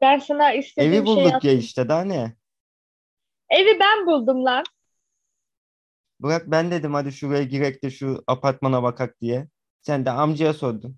Ben 0.00 0.18
sana 0.18 0.52
istediğim 0.52 0.94
Evi 0.94 1.06
bulduk 1.06 1.26
ya 1.26 1.36
attım. 1.36 1.58
işte 1.60 1.88
daha 1.88 2.04
ne? 2.04 2.36
Evi 3.50 3.80
ben 3.80 4.06
buldum 4.06 4.44
lan. 4.44 4.64
Bırak 6.20 6.50
ben 6.50 6.70
dedim 6.70 6.94
hadi 6.94 7.12
şuraya 7.12 7.42
girek 7.42 7.82
de 7.82 7.90
şu 7.90 8.24
apartmana 8.26 8.82
bakak 8.82 9.20
diye. 9.20 9.48
Sen 9.82 10.04
de 10.06 10.10
amcaya 10.10 10.54
sordun. 10.54 10.96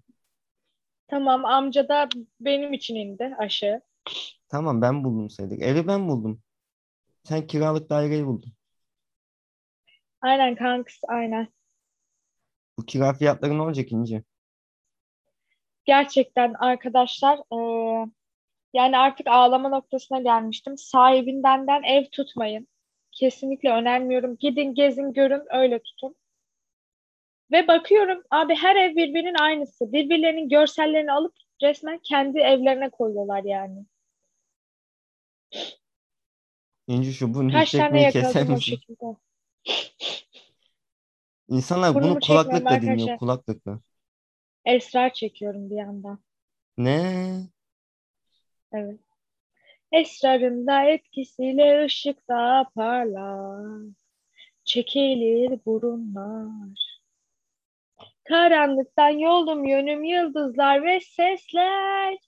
Tamam 1.09 1.45
amca 1.45 1.89
da 1.89 2.09
benim 2.41 2.73
için 2.73 2.95
indi 2.95 3.35
aşağı. 3.39 3.83
Tamam 4.49 4.83
ben 4.83 5.05
buldum 5.05 5.31
saydık. 5.31 5.63
Evi 5.63 5.87
ben 5.87 6.09
buldum. 6.09 6.43
Sen 7.25 7.49
kiralık 7.49 7.91
daireyi 7.91 8.27
buldun. 8.27 8.55
Aynen 10.23 10.55
kanks 10.57 11.01
aynen. 11.09 11.49
Bu 12.79 12.87
kira 12.87 13.13
fiyatları 13.15 13.59
ne 13.59 13.63
olacak 13.63 13.93
İnci? 13.93 14.25
Gerçekten 15.85 16.55
arkadaşlar 16.55 17.39
eee, 17.53 18.07
yani 18.75 18.99
artık 18.99 19.27
ağlama 19.27 19.69
noktasına 19.69 20.21
gelmiştim. 20.21 20.79
Sahibinden 20.79 21.83
ev 21.83 22.05
tutmayın. 22.13 22.69
Kesinlikle 23.13 23.73
önermiyorum. 23.73 24.37
Gidin 24.37 24.75
gezin 24.75 25.13
görün 25.13 25.43
öyle 25.51 25.79
tutun. 25.83 26.17
Ve 27.53 27.69
bakıyorum 27.69 28.23
abi 28.31 28.55
her 28.55 28.77
ev 28.77 28.97
birbirinin 28.97 29.35
aynısı. 29.41 29.93
Birbirlerinin 29.93 30.49
görsellerini 30.49 31.13
alıp 31.13 31.35
resmen 31.63 31.99
kendi 31.99 32.39
evlerine 32.39 32.91
koyuyorlar 32.91 33.45
yani. 33.45 33.85
İnci 36.87 37.13
şu 37.13 37.35
bunu 37.35 37.53
Kaç 37.53 37.71
tane 37.71 38.03
yakaladım 38.03 38.55
o 38.55 38.61
şekilde. 38.61 39.05
İnsanlar 41.49 41.95
bunu 41.95 42.03
Burnumu 42.03 42.21
çekmiyorum 42.21 42.51
kulaklıkla 42.51 42.81
dinliyor. 42.81 42.93
arkadaşlar. 42.93 43.19
Kulaklıkla. 43.19 43.81
Esrar 44.65 45.13
çekiyorum 45.13 45.71
bir 45.71 45.77
yandan. 45.77 46.19
Ne? 46.79 47.41
Evet. 48.73 49.01
Esrarında 49.93 50.83
etkisiyle 50.83 51.85
ışıkta 51.85 52.71
parlar. 52.75 53.83
Çekilir 54.65 55.61
burunlar. 55.67 57.01
Karanlıktan 58.25 59.09
yolum 59.09 59.65
yönüm 59.65 60.05
yıldızlar 60.05 60.85
ve 60.85 61.01
sesler. 61.01 62.19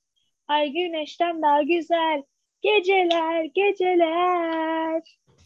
Ay 0.48 0.72
güneşten 0.72 1.42
daha 1.42 1.62
güzel. 1.62 2.22
Geceler, 2.62 3.44
geceler. 3.44 5.02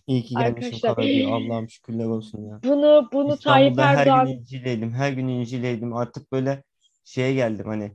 İyi 0.06 0.22
ki 0.22 0.34
gelmişim 0.34 0.78
Karagöl. 0.80 1.26
Allah'ım 1.26 1.70
şükürler 1.70 2.04
olsun 2.04 2.48
ya. 2.48 2.60
bunu 2.64 3.08
bunu 3.12 3.38
Tayyip 3.38 3.70
İstanbul'da 3.70 3.98
her 3.98 4.06
Erdoğan 4.06 4.26
gün 4.26 4.38
incileydim. 4.38 4.92
Her 4.92 5.12
gün 5.12 5.28
incileydim. 5.28 5.94
Artık 5.94 6.32
böyle 6.32 6.62
şeye 7.04 7.34
geldim 7.34 7.66
hani. 7.66 7.92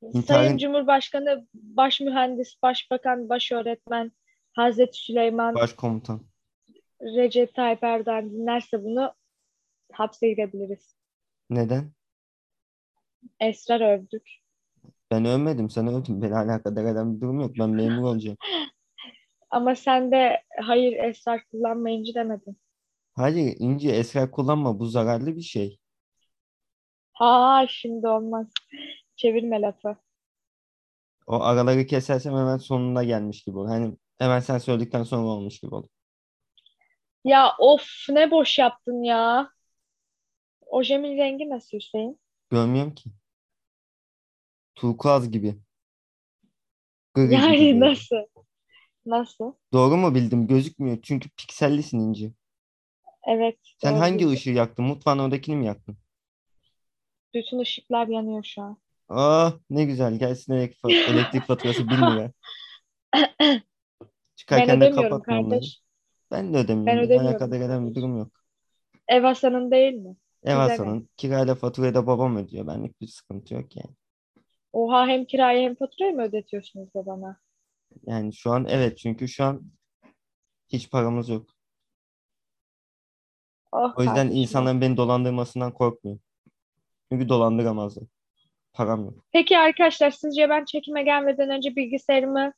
Sayın 0.00 0.14
İntiharın 0.14 0.58
Cumhurbaşkanı, 0.58 1.46
Baş 1.54 2.00
Mühendis, 2.00 2.62
Başbakan, 2.62 3.28
Baş 3.28 3.52
Öğretmen 3.52 4.12
Hazreti 4.52 4.98
Süleyman 4.98 5.54
başkomutan. 5.54 6.22
Recep 7.02 7.54
Tayyip 7.54 7.84
Erdoğan 7.84 8.30
dinlerse 8.30 8.84
bunu 8.84 9.14
hapse 9.92 10.28
girebiliriz. 10.28 10.96
Neden? 11.50 11.92
Esrar 13.40 13.80
övdük. 13.80 14.41
Ben 15.12 15.24
övmedim. 15.24 15.70
Sen 15.70 15.86
övdün. 15.86 16.22
Beni 16.22 16.36
alakadar 16.36 16.84
eden 16.84 17.16
bir 17.16 17.20
durum 17.20 17.40
yok. 17.40 17.50
Ben 17.58 17.70
memur 17.70 18.02
olacağım. 18.02 18.36
Ama 19.50 19.74
sen 19.74 20.12
de 20.12 20.42
hayır 20.62 20.92
esrar 20.92 21.44
kullanmayınca 21.50 22.14
demedin. 22.14 22.58
Hayır 23.14 23.56
İnci 23.58 23.90
esrar 23.90 24.30
kullanma. 24.30 24.78
Bu 24.78 24.86
zararlı 24.86 25.36
bir 25.36 25.42
şey. 25.42 25.78
Ha 27.12 27.66
şimdi 27.68 28.08
olmaz. 28.08 28.46
Çevirme 29.16 29.60
lafı. 29.60 29.96
O 31.26 31.40
araları 31.40 31.86
kesersem 31.86 32.32
hemen 32.34 32.58
sonuna 32.58 33.04
gelmiş 33.04 33.44
gibi 33.44 33.58
olur. 33.58 33.68
Hani 33.68 33.96
hemen 34.18 34.40
sen 34.40 34.58
söyledikten 34.58 35.02
sonra 35.02 35.26
olmuş 35.26 35.60
gibi 35.60 35.74
olur. 35.74 35.88
Ya 37.24 37.52
of 37.58 37.86
ne 38.08 38.30
boş 38.30 38.58
yaptın 38.58 39.02
ya. 39.02 39.50
Ojemin 40.66 41.16
rengi 41.16 41.50
nasıl 41.50 41.78
Hüseyin? 41.78 42.20
Görmüyorum 42.50 42.94
ki. 42.94 43.10
Turkuaz 44.74 45.30
gibi. 45.30 45.58
Gri 47.14 47.28
gibi 47.28 47.34
Yani 47.34 47.72
böyle. 47.72 47.80
nasıl? 47.80 48.16
Nasıl? 49.06 49.52
Doğru 49.72 49.96
mu 49.96 50.14
bildim? 50.14 50.46
Gözükmüyor. 50.46 50.98
Çünkü 51.02 51.30
piksellisin 51.30 51.98
İnci. 51.98 52.32
Evet. 53.28 53.58
Sen 53.78 53.92
doğru 53.92 54.00
hangi 54.00 54.28
ışığı 54.28 54.50
yaktın? 54.50 54.84
Mutfağın 54.84 55.18
oradakini 55.18 55.56
mi 55.56 55.66
yaktın? 55.66 55.96
Bütün 57.34 57.58
ışıklar 57.58 58.06
yanıyor 58.06 58.44
şu 58.44 58.62
an. 58.62 58.76
Ah 59.08 59.58
ne 59.70 59.84
güzel. 59.84 60.18
Gelsin 60.18 60.52
elektrik, 60.52 61.08
elektrik 61.08 61.44
faturası 61.46 61.90
1000 61.90 62.06
lira. 62.06 62.32
Ben 63.14 63.62
Çıkarken 64.36 64.80
de 64.80 64.84
ödemiyorum 64.86 65.10
kapatma 65.10 65.38
onları. 65.40 65.60
kardeş. 65.60 65.82
Ben 66.30 66.54
de 66.54 66.58
ödemiyorum. 66.58 66.86
Ben 66.86 66.98
ödemiyorum 66.98 67.26
alakadar 67.28 67.60
eden 67.60 67.90
bir 67.90 67.94
durum 67.94 68.18
yok. 68.18 68.32
Ev 69.08 69.22
Hasan'ın 69.22 69.70
değil 69.70 69.94
mi? 69.94 70.16
Ev? 70.44 70.56
Hasan'ın 70.56 71.08
kirayla 71.16 71.54
faturayı 71.54 71.94
da 71.94 72.06
babam 72.06 72.36
ödüyor. 72.36 72.66
Benlik 72.66 73.00
bir 73.00 73.06
sıkıntı 73.06 73.54
yok 73.54 73.76
yani. 73.76 73.94
Oha 74.72 75.06
hem 75.08 75.24
kirayı 75.24 75.62
hem 75.68 75.74
faturayı 75.74 76.14
mı 76.16 76.22
ödetiyorsunuz 76.22 76.94
da 76.94 77.06
bana? 77.06 77.40
Yani 78.06 78.34
şu 78.34 78.50
an 78.50 78.66
evet 78.68 78.98
çünkü 78.98 79.28
şu 79.28 79.44
an 79.44 79.72
hiç 80.68 80.90
paramız 80.90 81.28
yok. 81.28 81.46
Oh 83.72 83.92
O 83.96 84.02
yüzden 84.02 84.14
kardeşim. 84.14 84.42
insanların 84.42 84.80
beni 84.80 84.96
dolandırmasından 84.96 85.72
korkmuyorum. 85.74 86.22
Çünkü 87.12 87.28
dolandıramazlar. 87.28 88.04
Param 88.72 89.04
yok. 89.04 89.24
Peki 89.32 89.58
arkadaşlar 89.58 90.10
sizce 90.10 90.48
ben 90.48 90.64
çekime 90.64 91.02
gelmeden 91.02 91.50
önce 91.50 91.76
bilgisayarımı 91.76 92.52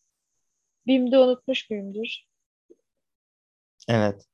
BİM'de 0.86 1.18
unutmuş 1.18 1.70
muyumdur? 1.70 2.24
Evet. 3.88 4.26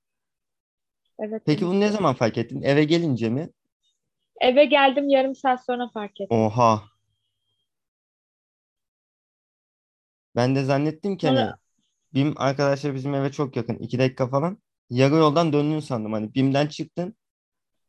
Evet 1.18 1.42
Peki 1.46 1.66
bunu 1.66 1.80
ne 1.80 1.88
zaman 1.88 2.14
fark 2.14 2.38
ettin? 2.38 2.62
Eve 2.62 2.84
gelince 2.84 3.28
mi? 3.28 3.50
Eve 4.40 4.64
geldim 4.64 5.08
yarım 5.08 5.34
saat 5.34 5.64
sonra 5.64 5.88
fark 5.94 6.20
ettim. 6.20 6.38
Oha. 6.38 6.89
Ben 10.36 10.56
de 10.56 10.64
zannettim 10.64 11.16
ki 11.16 11.26
hani 11.28 11.56
BİM 12.14 12.34
arkadaşlar 12.36 12.94
bizim 12.94 13.14
eve 13.14 13.32
çok 13.32 13.56
yakın. 13.56 13.76
iki 13.76 13.98
dakika 13.98 14.28
falan. 14.28 14.58
Yarı 14.90 15.14
yoldan 15.16 15.52
döndün 15.52 15.80
sandım. 15.80 16.12
Hani 16.12 16.34
BİM'den 16.34 16.66
çıktın. 16.66 17.16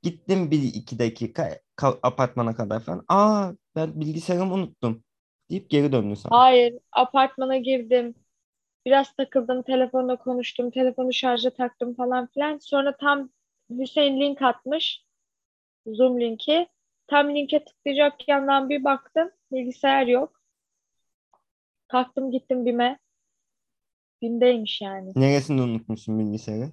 Gittim 0.03 0.51
bir 0.51 0.63
iki 0.63 0.99
dakika 0.99 1.59
ka- 1.77 1.99
apartmana 2.03 2.55
kadar 2.55 2.81
falan. 2.83 3.05
Aa 3.07 3.51
ben 3.75 4.01
bilgisayarımı 4.01 4.53
unuttum. 4.55 5.03
Deyip 5.49 5.69
geri 5.69 5.91
döndün 5.91 6.15
sandım. 6.15 6.49
hayır 6.49 6.79
apartmana 6.91 7.57
girdim. 7.57 8.15
Biraz 8.85 9.13
takıldım 9.15 9.63
telefonla 9.63 10.17
konuştum. 10.17 10.71
Telefonu 10.71 11.13
şarja 11.13 11.49
taktım 11.51 11.95
falan 11.95 12.27
filan. 12.27 12.57
Sonra 12.57 12.97
tam 12.97 13.29
Hüseyin 13.71 14.21
link 14.21 14.41
atmış. 14.41 15.05
Zoom 15.87 16.21
linki. 16.21 16.67
Tam 17.07 17.35
linke 17.35 17.65
tıklayacak 17.65 18.29
yandan 18.29 18.69
bir 18.69 18.85
baktım. 18.85 19.31
Bilgisayar 19.53 20.07
yok. 20.07 20.40
Kalktım 21.91 22.31
gittim 22.31 22.65
BİM'e. 22.65 22.99
BİM'deymiş 24.21 24.81
yani. 24.81 25.11
Neresinde 25.15 25.61
unutmuşsun 25.61 26.19
bilgisayarı? 26.19 26.71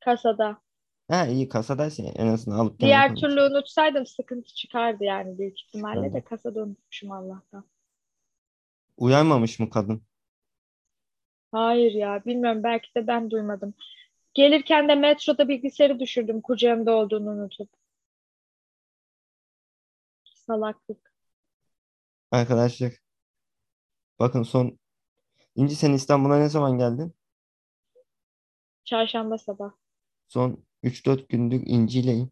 Kasada. 0.00 0.62
Ha 1.08 1.26
iyi 1.26 1.48
kasadaysa 1.48 2.02
en 2.02 2.26
azından 2.26 2.58
alıp 2.58 2.80
Diğer 2.80 3.14
türlü 3.14 3.42
unutsaydım 3.42 4.06
sıkıntı 4.06 4.54
çıkardı 4.54 5.04
yani 5.04 5.38
büyük 5.38 5.60
ihtimalle 5.60 6.02
de 6.02 6.06
Çıkardı. 6.06 6.24
kasada 6.24 6.62
unutmuşum 6.62 7.12
Allah'tan. 7.12 7.64
Uyarmamış 8.96 9.58
mı 9.58 9.70
kadın? 9.70 10.02
Hayır 11.52 11.92
ya 11.92 12.22
bilmiyorum 12.26 12.62
belki 12.62 12.94
de 12.94 13.06
ben 13.06 13.30
duymadım. 13.30 13.74
Gelirken 14.34 14.88
de 14.88 14.94
metroda 14.94 15.48
bilgisayarı 15.48 16.00
düşürdüm 16.00 16.40
kucağımda 16.40 16.92
olduğunu 16.92 17.30
unutup. 17.30 17.68
Salaklık. 20.24 21.12
Arkadaşlar 22.30 22.92
bakın 24.18 24.42
son 24.42 24.78
İnci 25.56 25.76
sen 25.76 25.92
İstanbul'a 25.92 26.38
ne 26.38 26.48
zaman 26.48 26.78
geldin? 26.78 27.14
Çarşamba 28.84 29.38
sabah. 29.38 29.70
Son 30.28 30.64
3-4 30.82 31.28
gündür 31.28 31.62
İnci'yleyim. 31.66 32.30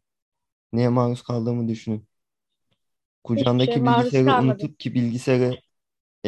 Neye 0.72 0.88
maruz 0.88 1.22
kaldığımı 1.22 1.68
düşünün. 1.68 2.08
Kucağındaki 3.24 3.72
şey 3.72 3.82
bilgisayarı 3.84 4.42
unutup 4.42 4.80
ki 4.80 4.94
bilgisayarı 4.94 5.60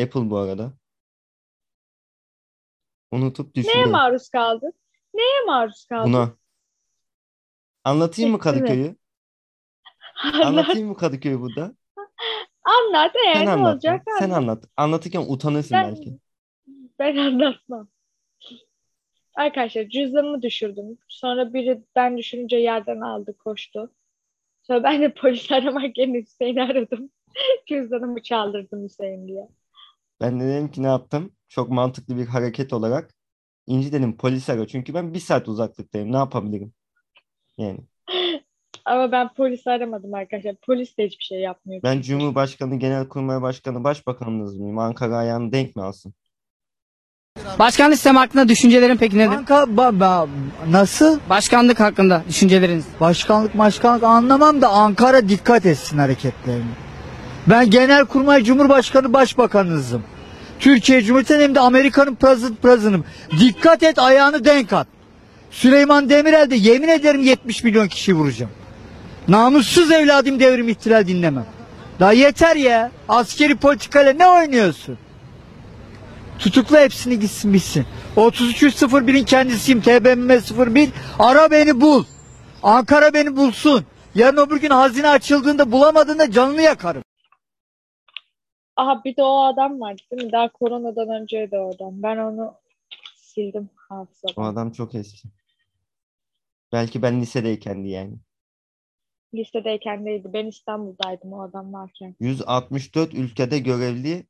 Apple 0.03 0.31
bu 0.31 0.37
arada. 0.39 0.73
Unutup 3.11 3.57
Neye 3.57 3.63
düşünün 3.63 3.91
maruz 3.91 4.29
kaldın? 4.29 4.73
Neye 5.15 5.45
maruz 5.47 5.87
kaldın? 5.87 6.13
buna. 6.13 6.37
Anlatayım 7.85 8.31
mı? 8.31 8.39
Kadıköy'ü? 8.39 8.97
Anlat, 10.25 10.47
Anlatayım 10.47 10.89
mı 10.89 10.97
Kadıköy'ü 10.97 11.41
burada? 11.41 11.75
Anlat 12.71 13.13
Sen 13.33 13.41
eğer 13.41 13.47
ne 13.47 13.51
anlatma. 13.51 13.71
olacak 13.71 14.03
Sen 14.09 14.31
anlat. 14.31 14.39
anlat. 14.39 14.65
Anlatırken 14.77 15.25
utanırsın 15.29 15.77
Ben, 15.77 15.83
belki. 15.83 16.19
ben 16.99 17.17
anlatmam. 17.17 17.89
Arkadaşlar 19.35 19.85
cüzdanımı 19.89 20.43
düşürdüm. 20.43 20.99
Sonra 21.09 21.55
biri 21.55 21.83
ben 21.97 22.19
düşününce 22.19 22.57
yerden 22.57 23.01
aldı 23.01 23.37
koştu. 23.39 23.93
Sonra 24.63 24.83
ben 24.85 25.03
de 25.03 25.15
polis 25.15 25.53
aramak 25.53 25.99
yerine 25.99 26.19
Hüseyin'i 26.23 26.63
aradım. 26.63 27.11
Cüzdanımı 27.67 28.23
çaldırdım 28.23 28.85
Hüseyin 28.85 29.29
diye. 29.29 29.49
Ben 30.21 30.41
de 30.41 30.45
dedim 30.49 30.71
ki 30.71 30.83
ne 30.83 30.87
yaptım? 30.87 31.33
Çok 31.49 31.71
mantıklı 31.71 32.17
bir 32.17 32.27
hareket 32.27 32.73
olarak 32.73 33.15
İnci 33.67 33.93
dedim 33.93 34.17
polis 34.17 34.51
ara. 34.51 34.67
Çünkü 34.69 34.95
ben 34.95 35.15
bir 35.15 35.21
saat 35.21 35.49
uzaklıktayım. 35.49 36.13
Ne 36.13 36.17
yapabilirim? 36.17 36.75
Yani 37.59 37.81
Ama 38.89 39.13
ben 39.13 39.29
polisi 39.35 39.71
aramadım 39.71 40.15
arkadaşlar. 40.15 40.55
Polis 40.67 40.99
de 40.99 41.07
hiçbir 41.07 41.25
şey 41.25 41.41
yapmıyor. 41.41 41.83
ben. 41.83 42.01
Cumhurbaşkanı, 42.01 42.79
Genelkurmay 42.79 43.43
Başkanı, 43.43 43.85
Başbakanınız 43.85 44.57
mıyım? 44.59 44.79
Ankara 44.79 45.17
ayağını 45.17 45.53
denk 45.53 45.77
mi 45.77 45.83
alsın? 45.83 46.15
Başkanlık 47.59 47.95
sistemi 47.95 48.19
hakkında 48.19 48.49
düşüncelerin 48.49 48.97
peki 48.97 49.19
nedir? 49.19 49.35
Kanka 49.35 49.55
ba- 49.63 49.99
ba- 49.99 50.29
nasıl? 50.71 51.19
Başkanlık 51.31 51.81
hakkında 51.81 52.23
düşünceleriniz. 52.29 52.85
Başkanlık 53.01 53.59
başkanlık 53.59 54.03
anlamam 54.05 54.63
da 54.63 54.69
Ankara 54.69 55.29
dikkat 55.29 55.67
etsin 55.67 55.99
hareketlerine. 55.99 56.65
Ben 57.47 57.71
Genelkurmay 57.71 58.45
Cumhurbaşkanı 58.45 59.13
Başbakanınızım. 59.13 60.03
Türkiye 60.61 61.03
Cumhuriyeti'nin 61.03 61.41
hem 61.41 61.55
de 61.55 61.61
Amerika'nın 61.61 62.15
president 62.15 62.63
president'ım. 62.63 63.05
Dikkat 63.41 63.83
et 63.83 63.99
ayağını 63.99 64.45
denk 64.45 64.73
at. 64.73 64.87
Süleyman 65.51 66.11
Demirel 66.11 66.51
de 66.51 66.55
yemin 66.55 66.89
ederim 66.89 67.23
70 67.23 67.65
milyon 67.65 67.89
kişi 67.89 68.15
vuracağım. 68.15 68.51
Namussuz 69.29 69.91
evladım 69.93 70.41
devrim 70.41 70.69
ihtilal 70.69 71.07
dinlemem. 71.07 71.47
Daha 72.01 72.13
yeter 72.13 72.57
ya. 72.57 72.91
Askeri 73.09 73.57
politikayla 73.57 74.13
ne 74.13 74.27
oynuyorsun? 74.27 74.99
Tutukla 76.39 76.81
hepsini 76.81 77.21
gitsin 77.21 77.53
bitsin. 77.55 77.87
3301'in 78.17 79.25
kendisiyim. 79.25 79.81
TBMM 79.81 80.75
01. 80.75 80.91
Ara 81.19 81.51
beni 81.51 81.81
bul. 81.81 82.05
Ankara 82.63 83.15
beni 83.15 83.37
bulsun. 83.37 83.85
Yarın 84.15 84.37
öbür 84.37 84.61
gün 84.61 84.71
hazine 84.71 85.09
açıldığında 85.09 85.73
bulamadığında 85.73 86.31
canını 86.31 86.63
yakarım. 86.63 87.03
Aha 88.77 89.05
bir 89.05 89.17
de 89.17 89.23
o 89.23 89.43
adam 89.45 89.81
vardı 89.81 90.03
değil 90.11 90.23
mi? 90.25 90.33
Daha 90.33 90.49
koronadan 90.49 91.09
önceydi 91.23 91.57
o 91.59 91.75
adam. 91.75 92.03
Ben 92.03 92.17
onu 92.17 92.55
sildim 93.17 93.71
O 93.91 93.95
hafızadan. 93.97 94.43
adam 94.53 94.73
çok 94.73 94.95
eski. 94.95 95.29
Belki 96.73 97.03
ben 97.03 97.21
lisedeykendi 97.21 97.89
yani. 97.89 98.15
Lisedeyken 99.35 100.07
değildi. 100.07 100.31
Ben 100.33 100.47
İstanbul'daydım 100.47 101.33
o 101.33 101.43
adam 101.43 101.73
varken. 101.73 102.15
164 102.21 103.15
ülkede 103.15 103.59
görevliyim. 103.59 104.27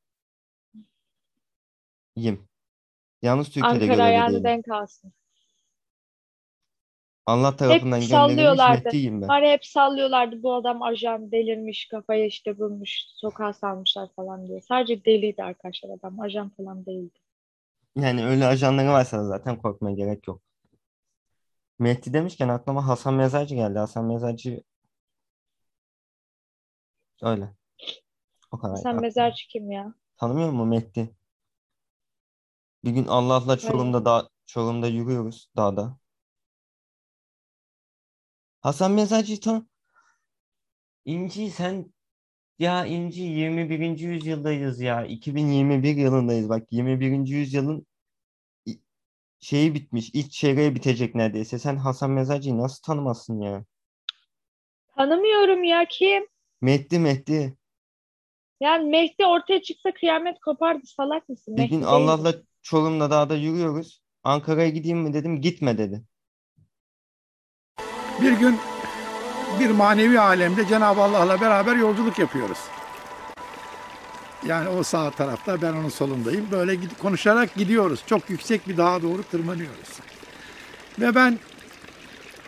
Yalnız 3.23 3.47
Türkiye'de 3.47 3.85
Ankara 3.85 4.11
görevli 4.11 4.31
değilim. 4.31 4.45
denk 4.45 4.69
alsın. 4.71 5.13
Allah 7.27 7.57
tarafından 7.57 8.01
gönderilmiş 8.01 8.09
sallıyorlardı. 8.09 8.85
Mehdi'yim 8.85 9.23
ben. 9.23 9.43
Ya 9.43 9.53
hep 9.53 9.67
sallıyorlardı 9.67 10.43
bu 10.43 10.55
adam 10.55 10.83
ajan 10.83 11.33
delirmiş 11.33 11.89
kafayı 11.89 12.27
işte 12.27 12.59
bulmuş 12.59 13.03
sokağa 13.07 13.53
salmışlar 13.53 14.09
falan 14.17 14.47
diye. 14.49 14.61
Sadece 14.61 15.05
deliydi 15.05 15.43
arkadaşlar 15.43 15.91
adam 15.91 16.21
ajan 16.21 16.49
falan 16.49 16.87
değildi. 16.87 17.19
Yani 17.97 18.27
öyle 18.27 18.47
ajanları 18.47 18.89
varsa 18.89 19.25
zaten 19.25 19.59
korkmaya 19.59 19.97
gerek 19.97 20.29
yok. 20.29 20.43
Mehdi 21.79 22.13
demişken 22.13 22.49
aklıma 22.49 22.87
Hasan 22.87 23.15
Mezarcı 23.15 23.55
geldi. 23.55 23.79
Hasan 23.79 24.05
Mezarcı 24.05 24.63
öyle. 27.23 27.55
O 28.51 28.59
kadar. 28.59 28.77
Sen 28.77 29.01
mezarcı 29.01 29.49
kim 29.49 29.71
ya? 29.71 29.95
Tanımıyor 30.17 30.51
musun 30.51 30.69
Mehdi? 30.69 31.15
Bir 32.85 32.91
gün 32.91 33.07
Allah'la 33.07 33.59
Çorum'da 33.59 34.05
da 34.05 34.29
Çorum'da 34.47 34.87
yürüyoruz 34.87 35.51
dağda. 35.57 35.99
Hasan 38.61 38.93
Mezarcı'yı 38.93 39.41
tan 39.41 39.69
İnci 41.05 41.51
sen 41.51 41.93
ya 42.59 42.87
İnci 42.87 43.23
21. 43.23 43.99
yüzyıldayız 43.99 44.81
ya. 44.81 45.05
2021 45.05 45.97
yılındayız. 45.97 46.49
Bak 46.49 46.73
21. 46.73 47.27
yüzyılın 47.27 47.87
şeyi 49.41 49.75
bitmiş. 49.75 50.11
İlk 50.15 50.31
çeyreği 50.31 50.75
bitecek 50.75 51.15
neredeyse. 51.15 51.59
Sen 51.59 51.77
Hasan 51.77 52.11
Mezarcı'yı 52.11 52.59
nasıl 52.59 52.83
tanımazsın 52.83 53.41
ya? 53.41 53.65
Tanımıyorum 54.97 55.65
ya 55.65 55.85
kim? 55.91 56.27
Mehdi 56.61 56.99
Mehdi. 56.99 57.57
Yani 58.61 58.91
Mehdi 58.91 59.27
ortaya 59.27 59.63
çıksa 59.63 59.95
kıyamet 59.95 60.41
kopardı 60.41 60.87
salak 60.87 61.29
mısın? 61.29 61.57
Bir 61.57 61.63
Mehdi 61.63 61.71
gün. 61.71 61.83
Allah'la 61.83 62.35
Çorum'da 62.63 63.11
dağda 63.11 63.35
yürüyoruz. 63.35 64.03
Ankara'ya 64.25 64.69
gideyim 64.69 64.99
mi 64.99 65.13
dedim. 65.13 65.41
Gitme 65.41 65.79
dedi. 65.79 66.03
Bir 68.23 68.33
gün 68.33 68.57
bir 69.61 69.71
manevi 69.71 70.21
alemde 70.21 70.67
Cenab-ı 70.67 71.03
Allah'la 71.03 71.41
beraber 71.41 71.77
yolculuk 71.77 72.19
yapıyoruz. 72.19 72.59
Yani 74.47 74.69
o 74.69 74.83
sağ 74.83 75.11
tarafta 75.11 75.63
ben 75.63 75.73
onun 75.73 75.89
solundayım. 75.89 76.49
Böyle 76.51 76.75
gid- 76.75 76.99
konuşarak 76.99 77.55
gidiyoruz. 77.55 78.03
Çok 78.07 78.31
yüksek 78.31 78.69
bir 78.69 78.77
dağa 78.77 79.03
doğru 79.03 79.23
tırmanıyoruz. 79.23 79.89
Ve 81.01 81.15
ben 81.15 81.39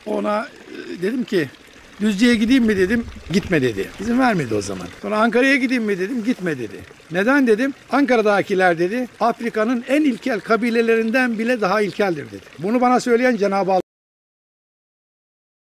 ona 0.07 0.49
e, 0.49 1.03
dedim 1.03 1.25
ki 1.25 1.49
Düzce'ye 2.01 2.35
gideyim 2.35 2.65
mi 2.65 2.77
dedim. 2.77 3.07
Gitme 3.33 3.63
dedi. 3.63 3.91
İzin 4.01 4.19
vermedi 4.19 4.55
o 4.55 4.61
zaman. 4.61 4.87
Sonra 5.03 5.21
Ankara'ya 5.21 5.57
gideyim 5.57 5.85
mi 5.85 5.99
dedim. 5.99 6.25
Gitme 6.25 6.59
dedi. 6.59 6.85
Neden 7.11 7.47
dedim? 7.47 7.75
Ankara'dakiler 7.91 8.79
dedi 8.79 9.09
Afrika'nın 9.21 9.85
en 9.89 10.05
ilkel 10.05 10.41
kabilelerinden 10.41 11.39
bile 11.39 11.61
daha 11.61 11.81
ilkeldir 11.83 12.27
dedi. 12.27 12.45
Bunu 12.59 12.81
bana 12.81 13.01
söyleyen 13.01 13.37
Cenab-ı 13.37 13.73
Allah. 13.73 13.81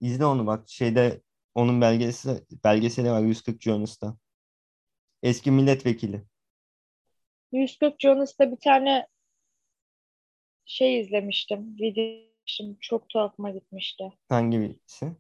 İzle 0.01 0.25
onu 0.25 0.47
bak. 0.47 0.69
Şeyde 0.69 1.21
onun 1.55 1.81
belgesi 1.81 2.43
belgeseli 2.63 3.11
var 3.11 3.21
140 3.21 3.61
Journalist'ta. 3.61 4.17
Eski 5.23 5.51
milletvekili. 5.51 6.21
140 7.51 7.99
Jonas'ta 7.99 8.51
bir 8.51 8.57
tane 8.63 9.07
şey 10.65 10.99
izlemiştim. 10.99 11.75
Video. 11.79 12.29
Çok 12.81 13.09
tuhafıma 13.09 13.49
gitmişti. 13.51 14.03
Hangi 14.29 14.59
birisi? 14.59 15.11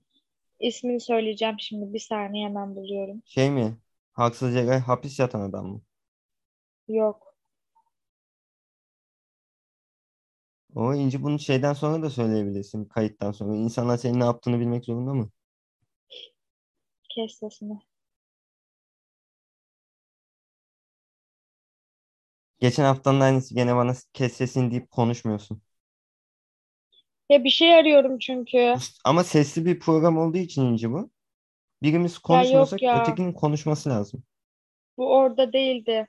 İsmini 0.59 0.99
söyleyeceğim 1.01 1.55
şimdi. 1.59 1.93
Bir 1.93 1.99
saniye 1.99 2.45
hemen 2.47 2.75
buluyorum. 2.75 3.23
Şey 3.25 3.51
mi? 3.51 3.77
Haksızca 4.13 4.59
yere 4.59 4.79
hapis 4.79 5.19
yatan 5.19 5.41
adam 5.41 5.65
mı? 5.67 5.81
Yok. 6.87 7.35
O 10.75 10.93
İnci 10.95 11.23
bunu 11.23 11.39
şeyden 11.39 11.73
sonra 11.73 12.01
da 12.03 12.09
söyleyebilirsin. 12.09 12.85
Kayıttan 12.85 13.31
sonra. 13.31 13.55
İnsanlar 13.55 13.97
senin 13.97 14.19
ne 14.19 14.23
yaptığını 14.23 14.59
bilmek 14.59 14.85
zorunda 14.85 15.13
mı? 15.13 15.29
Kes 17.09 17.37
sesini. 17.39 17.77
Geçen 22.59 22.83
haftanın 22.83 23.19
aynısı 23.19 23.55
gene 23.55 23.75
bana 23.75 23.93
kes 24.13 24.33
sesini 24.33 24.71
deyip 24.71 24.91
konuşmuyorsun. 24.91 25.61
Ya 27.29 27.43
bir 27.43 27.49
şey 27.49 27.75
arıyorum 27.75 28.19
çünkü. 28.19 28.75
Ama 29.05 29.23
sesli 29.23 29.65
bir 29.65 29.79
program 29.79 30.17
olduğu 30.17 30.37
için 30.37 30.61
İnci 30.65 30.91
bu. 30.91 31.09
Birimiz 31.83 32.17
konuşmuyorsak 32.17 32.81
ya. 32.81 33.01
ötekinin 33.01 33.33
konuşması 33.33 33.89
lazım. 33.89 34.23
Bu 34.97 35.15
orada 35.15 35.53
değildi. 35.53 36.07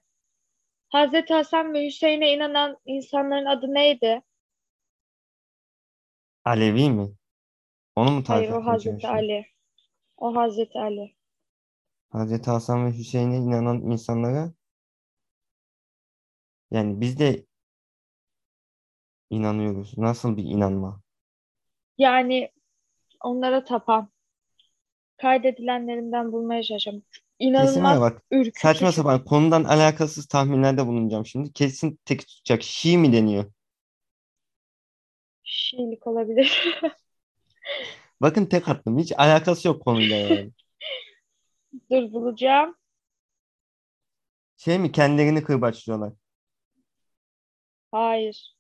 Hazreti 0.89 1.35
Hasan 1.35 1.75
ve 1.75 1.87
Hüseyin'e 1.87 2.35
inanan 2.35 2.77
insanların 2.87 3.47
adı 3.47 3.75
neydi? 3.75 4.23
Alevi 6.45 6.91
mi? 6.91 7.09
Onu 7.97 8.11
mu 8.11 8.25
tarif 8.25 8.51
Hayır 8.51 8.63
o 8.63 8.67
Hazreti? 8.67 9.09
Ali. 9.09 9.47
O 10.17 10.37
Hazreti 10.37 10.79
Ali. 10.79 11.15
Hazreti 12.11 12.51
Hasan 12.51 12.87
ve 12.87 12.99
Hüseyin'e 12.99 13.37
inanan 13.37 13.81
insanlara 13.83 14.53
yani 16.71 17.01
biz 17.01 17.19
de 17.19 17.47
inanıyoruz. 19.31 19.99
Nasıl 19.99 20.37
bir 20.37 20.45
inanma? 20.45 21.01
Yani 22.01 22.51
onlara 23.21 23.65
tapan. 23.65 24.09
Kaydedilenlerimden 25.17 26.33
bulmaya 26.33 26.63
ya 26.71 26.93
İnanılmaz 27.39 28.01
bak 28.01 28.23
ürkütücü. 28.31 28.61
saçma 28.61 28.93
sapan 28.93 29.25
konudan 29.25 29.65
alakasız 29.65 30.27
tahminlerde 30.27 30.87
bulunacağım 30.87 31.27
şimdi. 31.27 31.53
Kesin 31.53 32.01
tek 32.05 32.27
tutacak. 32.29 32.63
Şii 32.63 32.99
mi 32.99 33.13
deniyor? 33.13 33.53
Şiilik 35.45 36.07
olabilir. 36.07 36.79
Bakın 38.21 38.47
tek 38.47 38.69
attım. 38.69 38.99
Hiç 38.99 39.13
alakası 39.19 39.69
yok 39.69 39.83
konuyla 39.83 40.17
yani. 40.17 40.51
Dur 41.91 42.13
bulacağım. 42.13 42.77
Şey 44.57 44.79
mi 44.79 44.93
kendilerini 44.93 45.45
kırbaçlıyorlar. 45.45 46.13
Hayır. 47.93 48.57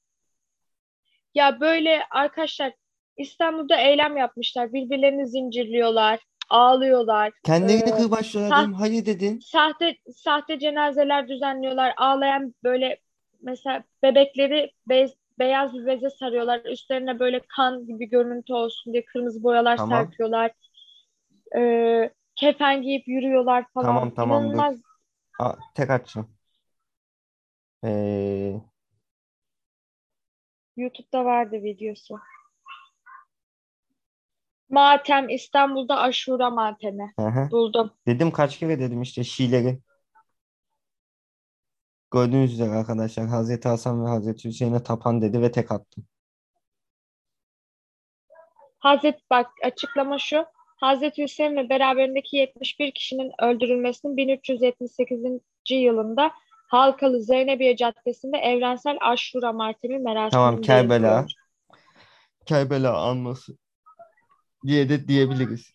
Ya 1.35 1.61
böyle 1.61 2.03
arkadaşlar 2.11 2.73
İstanbul'da 3.17 3.77
eylem 3.77 4.17
yapmışlar. 4.17 4.73
Birbirlerini 4.73 5.27
zincirliyorlar. 5.27 6.21
Ağlıyorlar. 6.51 7.33
Kendilerini 7.45 7.91
Ee, 7.91 7.97
kırbaçlıyorlar. 8.03 8.73
Hayır 8.73 9.07
dedin. 9.07 9.39
Sahte 9.39 9.97
sahte 10.15 10.59
cenazeler 10.59 11.29
düzenliyorlar. 11.29 11.95
Ağlayan 11.97 12.55
böyle 12.65 12.97
mesela 13.43 13.85
bebekleri 14.03 14.71
bez, 14.89 15.15
beyaz 15.39 15.75
bir 15.75 15.87
beze 15.87 16.11
sarıyorlar. 16.11 16.61
Üstlerine 16.65 17.19
böyle 17.19 17.41
kan 17.57 17.87
gibi 17.87 18.09
görüntü 18.09 18.53
olsun 18.53 18.93
diye 18.93 19.05
kırmızı 19.05 19.43
boyalar 19.43 19.77
Tamam. 19.77 19.99
serpiyorlar. 19.99 20.51
Ee, 21.57 22.11
kefen 22.37 22.83
giyip 22.83 23.09
yürüyorlar 23.09 23.65
falan. 23.75 23.87
Tamam, 23.87 24.15
tamam. 24.15 24.43
İnanılmaz. 24.45 24.83
Aa, 25.39 25.55
tek 25.75 25.91
açacağım. 25.91 26.29
Ee, 27.85 28.61
YouTube'da 30.77 31.25
vardı 31.25 31.63
videosu. 31.63 32.19
Matem 34.71 35.29
İstanbul'da 35.29 35.99
Aşura 35.99 36.51
matemi. 36.51 37.13
hı 37.19 37.27
hı. 37.27 37.51
Buldum. 37.51 37.91
Dedim 38.07 38.31
kaç 38.31 38.59
kere 38.59 38.81
dedim 38.81 39.03
işte 39.03 39.25
Şiileri. 39.25 39.81
Gördüğünüz 42.11 42.53
üzere 42.53 42.71
arkadaşlar 42.71 43.27
Hazreti 43.27 43.69
Hasan 43.69 44.05
ve 44.05 44.09
Hazreti 44.09 44.49
Hüseyin'e 44.49 44.83
tapan 44.83 45.23
dedi 45.23 45.43
ve 45.43 45.51
tek 45.51 45.73
attım. 45.73 46.05
Hazreti 48.79 49.21
bak 49.31 49.47
açıklama 49.65 50.19
şu. 50.19 50.45
Hazreti 50.77 51.23
Hüseyin 51.23 51.57
ve 51.57 51.69
beraberindeki 51.69 52.37
71 52.37 52.91
kişinin 52.91 53.33
öldürülmesinin 53.43 54.17
1378. 54.17 55.25
yılında 55.71 56.33
Halkalı 56.69 57.23
Zeynebiye 57.23 57.77
Caddesi'nde 57.77 58.39
evrensel 58.39 58.99
Aşura 59.01 59.53
matemi 59.53 59.99
merasimi 59.99 60.31
Tamam 60.31 60.61
Kerbela. 60.61 61.27
Kerbela 62.47 63.03
anması 63.03 63.57
diye 64.67 64.89
de 64.89 65.09
diyebiliriz. 65.09 65.73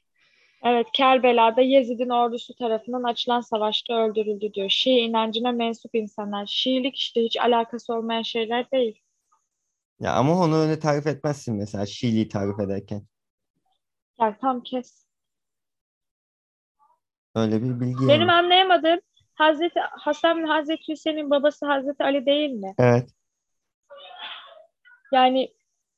Evet, 0.63 0.87
Kerbela'da 0.93 1.61
Yezid'in 1.61 2.09
ordusu 2.09 2.55
tarafından 2.55 3.03
açılan 3.03 3.41
savaşta 3.41 3.93
öldürüldü 3.93 4.53
diyor. 4.53 4.69
Şii 4.69 4.99
inancına 4.99 5.51
mensup 5.51 5.95
insanlar. 5.95 6.45
Şiilik 6.45 6.95
işte 6.95 7.21
hiç 7.21 7.37
alakası 7.37 7.93
olmayan 7.93 8.21
şeyler 8.21 8.71
değil. 8.71 9.01
Ya 9.99 10.13
ama 10.13 10.39
onu 10.39 10.55
öyle 10.55 10.79
tarif 10.79 11.07
etmezsin 11.07 11.55
mesela 11.55 11.85
Şiiliği 11.85 12.27
tarif 12.27 12.59
ederken. 12.59 13.03
Yani 14.19 14.35
tam 14.41 14.63
kes. 14.63 15.05
Öyle 17.35 17.63
bir 17.63 17.79
bilgi 17.79 18.07
Benim 18.07 18.19
yani. 18.21 18.31
anlayamadığım 18.31 18.99
Hazreti 19.33 19.79
Hasan 19.79 20.43
ve 20.43 20.47
Hazreti 20.47 20.91
Hüseyin'in 20.93 21.29
babası 21.29 21.65
Hazreti 21.65 22.03
Ali 22.03 22.25
değil 22.25 22.51
mi? 22.51 22.75
Evet. 22.77 23.09
Yani 25.11 25.53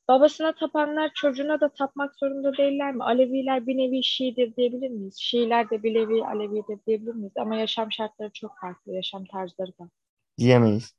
babasına 0.08 0.54
tapanlar 0.54 1.10
çocuğuna 1.14 1.60
da 1.60 1.68
tapmak 1.68 2.14
zorunda 2.18 2.56
değiller 2.56 2.94
mi? 2.94 3.04
Aleviler 3.04 3.66
bir 3.66 3.76
nevi 3.76 4.04
Şiidir 4.04 4.56
diyebilir 4.56 4.90
miyiz? 4.90 5.16
Şiiler 5.18 5.70
de 5.70 5.82
bir 5.82 5.94
nevi 5.94 6.24
Alevidir 6.24 6.78
diyebilir 6.86 7.14
miyiz? 7.14 7.32
Ama 7.36 7.56
yaşam 7.56 7.92
şartları 7.92 8.30
çok 8.32 8.52
farklı, 8.60 8.92
yaşam 8.92 9.24
tarzları 9.24 9.78
da. 9.78 9.90
Diyemeyiz. 10.38 10.94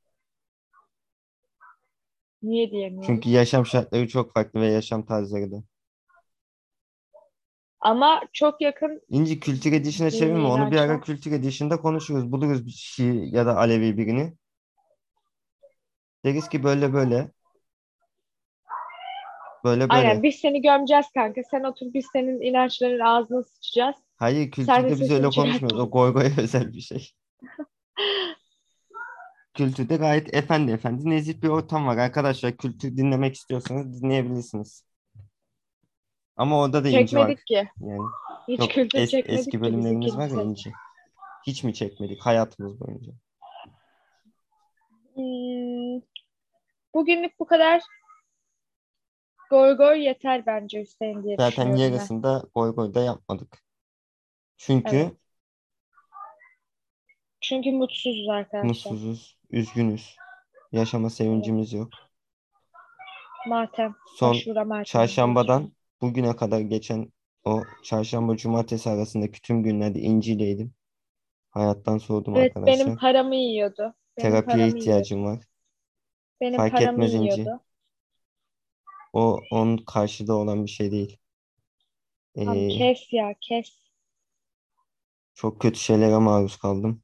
Niye 2.42 2.70
diyemiyoruz? 2.70 3.06
Çünkü 3.06 3.30
yaşam 3.30 3.66
şartları 3.66 4.08
çok 4.08 4.34
farklı 4.34 4.60
ve 4.60 4.66
yaşam 4.66 5.06
tarzları 5.06 5.52
da. 5.52 5.62
Ama 7.80 8.20
çok 8.32 8.60
yakın 8.60 9.02
İnci 9.08 9.40
Kültür 9.40 9.72
Dini 9.72 9.92
çevirme. 9.92 10.46
Onu 10.46 10.70
bir 10.70 10.76
ara 10.76 10.86
inançlar. 10.86 11.02
Kültür 11.02 11.32
Edition'da 11.32 11.80
konuşuruz. 11.80 12.32
Buluruz 12.32 12.66
bir 12.66 12.70
Şii 12.70 13.36
ya 13.36 13.46
da 13.46 13.56
Alevi 13.56 13.96
birini. 13.96 14.34
Deriz 16.24 16.48
ki 16.48 16.64
böyle 16.64 16.92
böyle. 16.92 17.30
Böyle 19.64 19.86
Aynen 19.88 20.10
böyle. 20.10 20.22
biz 20.22 20.34
seni 20.36 20.62
gömeceğiz 20.62 21.06
kanka. 21.14 21.40
Sen 21.50 21.64
otur 21.64 21.86
biz 21.94 22.06
senin 22.12 22.40
inançların 22.40 23.00
ağzına 23.00 23.42
sıçacağız. 23.42 23.96
Hayır 24.16 24.50
kültürde 24.50 24.90
biz 24.90 25.10
öyle 25.10 25.30
konuşmuyoruz. 25.30 25.80
O 25.80 25.90
goy 25.90 26.12
goya 26.12 26.30
özel 26.38 26.72
bir 26.72 26.80
şey. 26.80 27.10
Kültürde 29.54 29.96
gayet 29.96 30.34
efendi 30.34 30.72
efendi 30.72 31.10
nezih 31.10 31.42
bir 31.42 31.48
ortam 31.48 31.86
var 31.86 31.96
arkadaşlar. 31.96 32.56
Kültür 32.56 32.96
dinlemek 32.96 33.34
istiyorsanız 33.34 34.02
dinleyebilirsiniz. 34.02 34.84
Ama 36.36 36.60
orada 36.60 36.84
da 36.84 36.88
var. 36.88 36.92
Çekmedik 36.92 37.46
ki. 37.46 37.68
Yani 37.80 38.02
Hiç 38.48 38.60
yok 38.60 38.70
kültür 38.70 38.98
es- 38.98 39.06
çekmedik 39.06 39.38
eski 39.40 39.60
bölümlerimiz 39.60 40.16
var 40.16 40.28
ya 40.28 40.42
inci. 40.42 40.72
Hiç 41.46 41.64
mi 41.64 41.74
çekmedik 41.74 42.20
hayatımız 42.20 42.80
boyunca? 42.80 43.12
Hmm, 45.14 46.02
bugünlük 46.94 47.40
bu 47.40 47.46
kadar. 47.46 47.80
Goy 49.50 49.76
goy 49.76 49.98
yeter 50.04 50.46
bence 50.46 50.80
Hüseyin 50.80 51.22
diye 51.22 51.38
Zaten 51.38 51.42
düşünüyorum 51.42 51.94
ben. 51.96 52.10
yarısında 52.10 52.44
goy 52.54 52.74
goy 52.74 52.94
da 52.94 53.00
yapmadık. 53.02 53.62
Çünkü 54.56 54.96
Evet. 54.96 55.16
Çünkü 57.40 57.72
mutsuzuz 57.72 58.28
arkadaşlar. 58.28 58.94
mutsuzuz, 58.94 59.38
üzgünüz. 59.50 60.16
Yaşama 60.72 61.10
sevincimiz 61.10 61.72
yok. 61.72 61.90
Matem. 63.46 63.94
Son 64.04 64.30
Aşura 64.30 64.64
matemi. 64.64 64.88
çarşambadan 64.90 65.72
bugüne 66.00 66.36
kadar 66.36 66.60
geçen 66.60 67.12
o 67.44 67.62
çarşamba 67.84 68.36
cumartesi 68.36 68.90
arasındaki 68.90 69.42
tüm 69.42 69.62
günlerde 69.62 70.00
incileydim. 70.00 70.74
Hayattan 71.50 71.98
soğudum 71.98 72.34
Evet 72.34 72.52
arkadaşlar. 72.56 72.56
benim 72.66 72.96
paramı 72.96 73.34
yiyordu. 73.36 73.94
Benim 74.16 74.38
Terapiye 74.38 74.42
paramı 74.44 74.78
ihtiyacım 74.78 75.24
var. 75.24 75.40
yiyordu. 75.40 75.44
Benim 76.40 76.62
Fark 76.62 76.70
paramı 76.70 77.04
etmez 77.04 77.14
İnci. 77.14 77.42
yiyordu. 77.44 77.60
O 79.12 79.40
onun 79.50 79.76
karşıda 79.76 80.34
olan 80.34 80.64
bir 80.64 80.70
şey 80.70 80.90
değil. 80.90 81.18
Tamam, 82.34 82.56
Ee, 82.56 82.68
kes 82.68 83.12
ya 83.12 83.34
kes. 83.40 83.78
çok 85.34 85.60
kötü 85.60 85.78
şeylere 85.78 86.18
maruz 86.18 86.56
kaldım. 86.56 87.02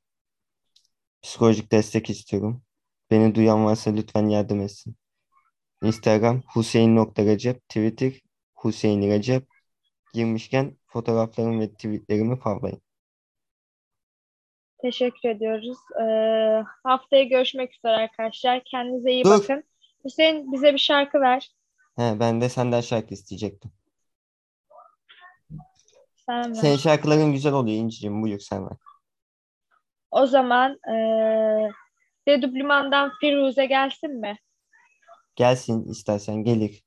Psikolojik 1.22 1.72
destek 1.72 2.10
istiyorum. 2.10 2.62
Beni 3.10 3.34
duyan 3.34 3.64
varsa 3.64 3.90
lütfen 3.90 4.28
yardım 4.28 4.60
etsin. 4.60 4.96
Instagram 5.82 6.42
Hüseyin.Recep, 6.56 7.68
Twitter 7.68 8.12
Hüseyin 8.64 9.10
Recep. 9.10 9.46
Girmişken 10.14 10.76
fotoğraflarımı 10.86 11.60
ve 11.60 11.72
tweetlerimi 11.72 12.38
favlayın. 12.38 12.82
Teşekkür 14.82 15.28
ediyoruz. 15.28 15.78
Ee, 16.00 16.64
haftaya 16.82 17.22
görüşmek 17.24 17.74
üzere 17.74 17.92
arkadaşlar. 17.92 18.64
Kendinize 18.64 19.10
iyi 19.12 19.24
Dur. 19.24 19.30
bakın. 19.30 19.64
Hüseyin 20.04 20.52
bize 20.52 20.72
bir 20.72 20.78
şarkı 20.78 21.20
ver. 21.20 21.50
He, 21.96 22.20
ben 22.20 22.40
de 22.40 22.48
senden 22.48 22.80
şarkı 22.80 23.14
isteyecektim. 23.14 23.72
Sen 26.26 26.50
ver. 26.50 26.54
Senin 26.54 26.76
şarkıların 26.76 27.32
güzel 27.32 27.52
oluyor 27.52 27.76
İnci'cim. 27.76 28.22
Buyur 28.22 28.38
sen 28.38 28.66
ver. 28.66 28.76
O 30.10 30.26
zaman 30.26 30.78
ee, 30.90 31.70
Dedüblüman'dan 32.28 33.12
Firuze 33.20 33.66
gelsin 33.66 34.20
mi? 34.20 34.38
Gelsin 35.36 35.84
istersen 35.84 36.44
gelir. 36.44 36.82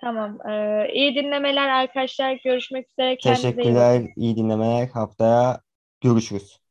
Tamam. 0.00 0.48
Ee, 0.48 0.88
iyi 0.92 1.14
dinlemeler 1.14 1.68
arkadaşlar. 1.68 2.40
Görüşmek 2.44 2.90
üzere. 2.90 3.16
Kendinize 3.16 3.62
iyi 3.62 3.74
bakın. 3.74 3.74
Teşekkürler, 3.74 4.12
iyi 4.16 4.36
dinlemeler. 4.36 4.88
Haftaya 4.88 5.60
görüşürüz. 6.00 6.61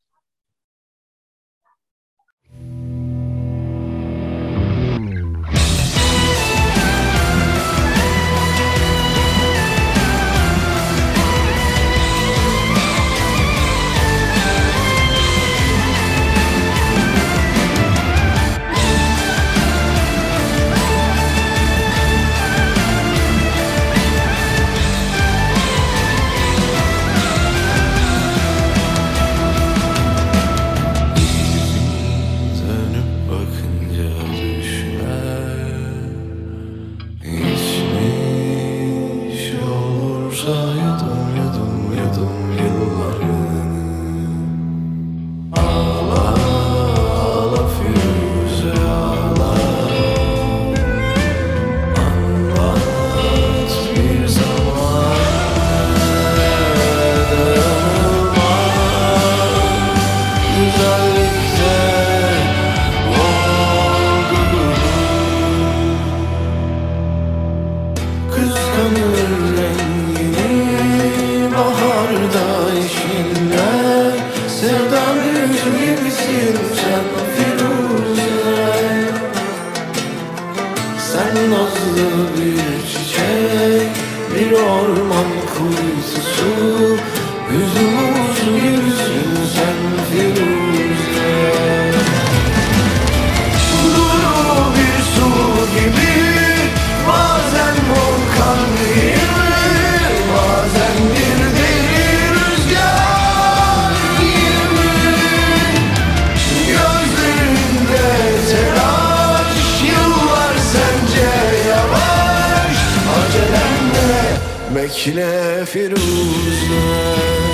Bekle 115.12 115.66
Firuze 115.66 117.51